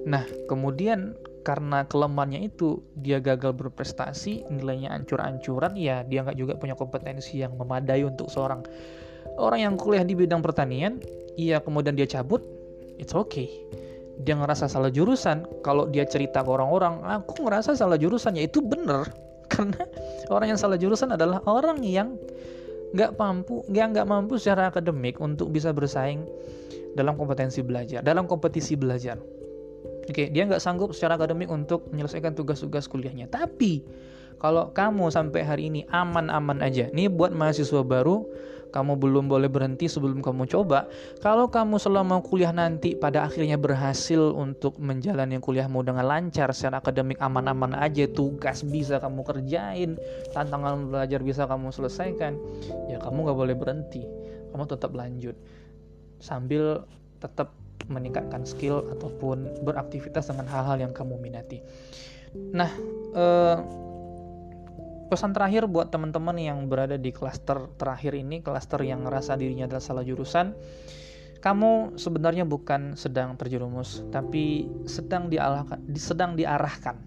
Nah, 0.04 0.24
kemudian 0.48 1.16
karena 1.48 1.88
kelemahannya 1.88 2.52
itu 2.52 2.84
dia 2.92 3.24
gagal 3.24 3.56
berprestasi, 3.56 4.44
nilainya 4.52 4.92
ancur-ancuran, 4.92 5.72
ya 5.80 6.04
dia 6.04 6.20
nggak 6.20 6.36
juga 6.36 6.52
punya 6.60 6.76
kompetensi 6.76 7.40
yang 7.40 7.56
memadai 7.56 8.04
untuk 8.04 8.28
seorang 8.28 8.60
orang 9.40 9.64
yang 9.64 9.74
kuliah 9.80 10.04
di 10.04 10.12
bidang 10.12 10.44
pertanian, 10.44 11.00
iya 11.40 11.56
kemudian 11.64 11.96
dia 11.96 12.04
cabut, 12.04 12.44
it's 13.00 13.16
okay. 13.16 13.48
Dia 14.28 14.36
ngerasa 14.36 14.68
salah 14.68 14.92
jurusan, 14.92 15.46
kalau 15.64 15.88
dia 15.88 16.04
cerita 16.04 16.44
ke 16.44 16.50
orang-orang, 16.50 17.00
aku 17.06 17.48
ngerasa 17.48 17.72
salah 17.78 17.96
jurusan, 17.96 18.36
ya 18.36 18.44
itu 18.44 18.60
bener. 18.60 19.08
Karena 19.52 19.80
orang 20.28 20.52
yang 20.52 20.60
salah 20.60 20.76
jurusan 20.76 21.16
adalah 21.16 21.40
orang 21.48 21.80
yang 21.80 22.18
nggak 22.92 23.20
mampu 23.20 23.64
nggak 23.68 23.86
nggak 23.94 24.06
mampu 24.08 24.40
secara 24.40 24.72
akademik 24.72 25.20
untuk 25.20 25.52
bisa 25.52 25.72
bersaing 25.72 26.24
dalam 26.96 27.14
kompetensi 27.14 27.60
belajar 27.60 28.00
dalam 28.00 28.24
kompetisi 28.24 28.74
belajar. 28.74 29.20
Oke 30.08 30.32
dia 30.32 30.48
nggak 30.48 30.62
sanggup 30.62 30.96
secara 30.96 31.20
akademik 31.20 31.52
untuk 31.52 31.84
menyelesaikan 31.92 32.32
tugas-tugas 32.32 32.88
kuliahnya. 32.88 33.28
Tapi 33.28 33.84
kalau 34.40 34.70
kamu 34.72 35.12
sampai 35.12 35.42
hari 35.44 35.62
ini 35.68 35.84
aman-aman 35.92 36.64
aja 36.64 36.88
nih 36.94 37.10
buat 37.12 37.34
mahasiswa 37.34 37.84
baru 37.84 38.24
kamu 38.68 39.00
belum 39.00 39.24
boleh 39.26 39.48
berhenti 39.50 39.88
sebelum 39.88 40.20
kamu 40.20 40.48
coba. 40.48 40.86
Kalau 41.24 41.48
kamu 41.48 41.80
selama 41.80 42.20
kuliah 42.20 42.52
nanti 42.52 42.94
pada 42.94 43.24
akhirnya 43.24 43.56
berhasil 43.56 44.32
untuk 44.32 44.76
menjalani 44.78 45.40
kuliahmu 45.40 45.82
dengan 45.84 46.04
lancar 46.06 46.52
secara 46.52 46.80
akademik 46.80 47.18
aman-aman 47.18 47.76
aja, 47.76 48.04
tugas 48.08 48.64
bisa 48.64 49.00
kamu 49.00 49.24
kerjain, 49.24 49.96
tantangan 50.32 50.88
belajar 50.88 51.20
bisa 51.24 51.44
kamu 51.48 51.72
selesaikan, 51.72 52.36
ya 52.92 53.00
kamu 53.00 53.28
nggak 53.28 53.38
boleh 53.38 53.56
berhenti. 53.56 54.02
Kamu 54.48 54.64
tetap 54.64 54.96
lanjut 54.96 55.36
sambil 56.18 56.82
tetap 57.22 57.54
meningkatkan 57.86 58.44
skill 58.44 58.84
ataupun 58.92 59.64
beraktivitas 59.64 60.28
dengan 60.28 60.46
hal-hal 60.50 60.76
yang 60.82 60.92
kamu 60.92 61.16
minati. 61.18 61.62
Nah, 62.52 62.68
eh, 63.16 63.56
pesan 65.08 65.32
terakhir 65.32 65.64
buat 65.66 65.88
teman-teman 65.88 66.36
yang 66.36 66.68
berada 66.68 67.00
di 67.00 67.10
klaster 67.10 67.66
terakhir 67.80 68.12
ini, 68.14 68.44
klaster 68.44 68.80
yang 68.84 69.02
ngerasa 69.08 69.34
dirinya 69.40 69.66
adalah 69.66 69.82
salah 69.82 70.04
jurusan, 70.04 70.52
kamu 71.38 71.96
sebenarnya 71.96 72.44
bukan 72.44 72.98
sedang 72.98 73.38
terjerumus, 73.38 74.04
tapi 74.12 74.68
sedang 74.84 75.30
diarahkan, 75.32 75.80
sedang 75.96 76.34
diarahkan. 76.34 76.98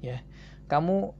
Ya, 0.00 0.24
kamu 0.66 1.12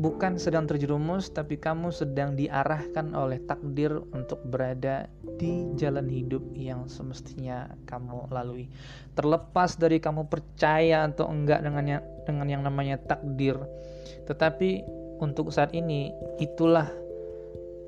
bukan 0.00 0.40
sedang 0.40 0.64
terjerumus, 0.64 1.28
tapi 1.28 1.60
kamu 1.60 1.92
sedang 1.92 2.32
diarahkan 2.32 3.12
oleh 3.12 3.44
takdir 3.44 3.92
untuk 4.16 4.40
berada 4.48 5.06
di 5.36 5.68
jalan 5.76 6.08
hidup 6.08 6.40
yang 6.56 6.88
semestinya 6.88 7.68
kamu 7.84 8.32
lalui. 8.32 8.72
Terlepas 9.12 9.76
dari 9.76 10.00
kamu 10.00 10.32
percaya 10.32 11.04
atau 11.04 11.28
enggak 11.28 11.60
dengan 11.60 11.84
yang, 11.84 12.02
dengan 12.24 12.46
yang 12.48 12.62
namanya 12.64 12.96
takdir, 13.04 13.60
tetapi 14.24 15.01
untuk 15.22 15.54
saat 15.54 15.70
ini 15.70 16.10
itulah 16.42 16.90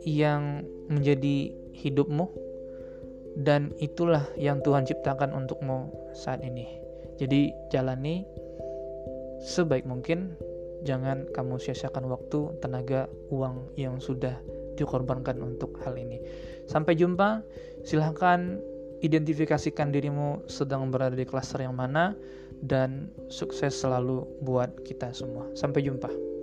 yang 0.07 0.63
menjadi 0.87 1.51
hidupmu 1.75 2.31
dan 3.43 3.75
itulah 3.83 4.23
yang 4.39 4.63
Tuhan 4.63 4.87
ciptakan 4.87 5.35
untukmu 5.35 5.91
saat 6.15 6.47
ini. 6.47 6.79
Jadi 7.19 7.51
jalani 7.75 8.23
sebaik 9.43 9.83
mungkin 9.83 10.39
jangan 10.87 11.27
kamu 11.35 11.59
sia-siakan 11.59 12.07
waktu, 12.07 12.55
tenaga, 12.63 13.11
uang 13.35 13.75
yang 13.75 13.99
sudah 13.99 14.39
dikorbankan 14.79 15.43
untuk 15.43 15.75
hal 15.83 15.99
ini. 15.99 16.23
Sampai 16.71 16.95
jumpa. 16.95 17.43
Silahkan 17.85 18.57
identifikasikan 19.05 19.93
dirimu 19.93 20.49
sedang 20.49 20.89
berada 20.89 21.13
di 21.13 21.29
klaster 21.29 21.61
yang 21.61 21.77
mana 21.77 22.17
dan 22.65 23.13
sukses 23.29 23.77
selalu 23.77 24.25
buat 24.41 24.73
kita 24.89 25.13
semua. 25.13 25.53
Sampai 25.53 25.85
jumpa. 25.85 26.34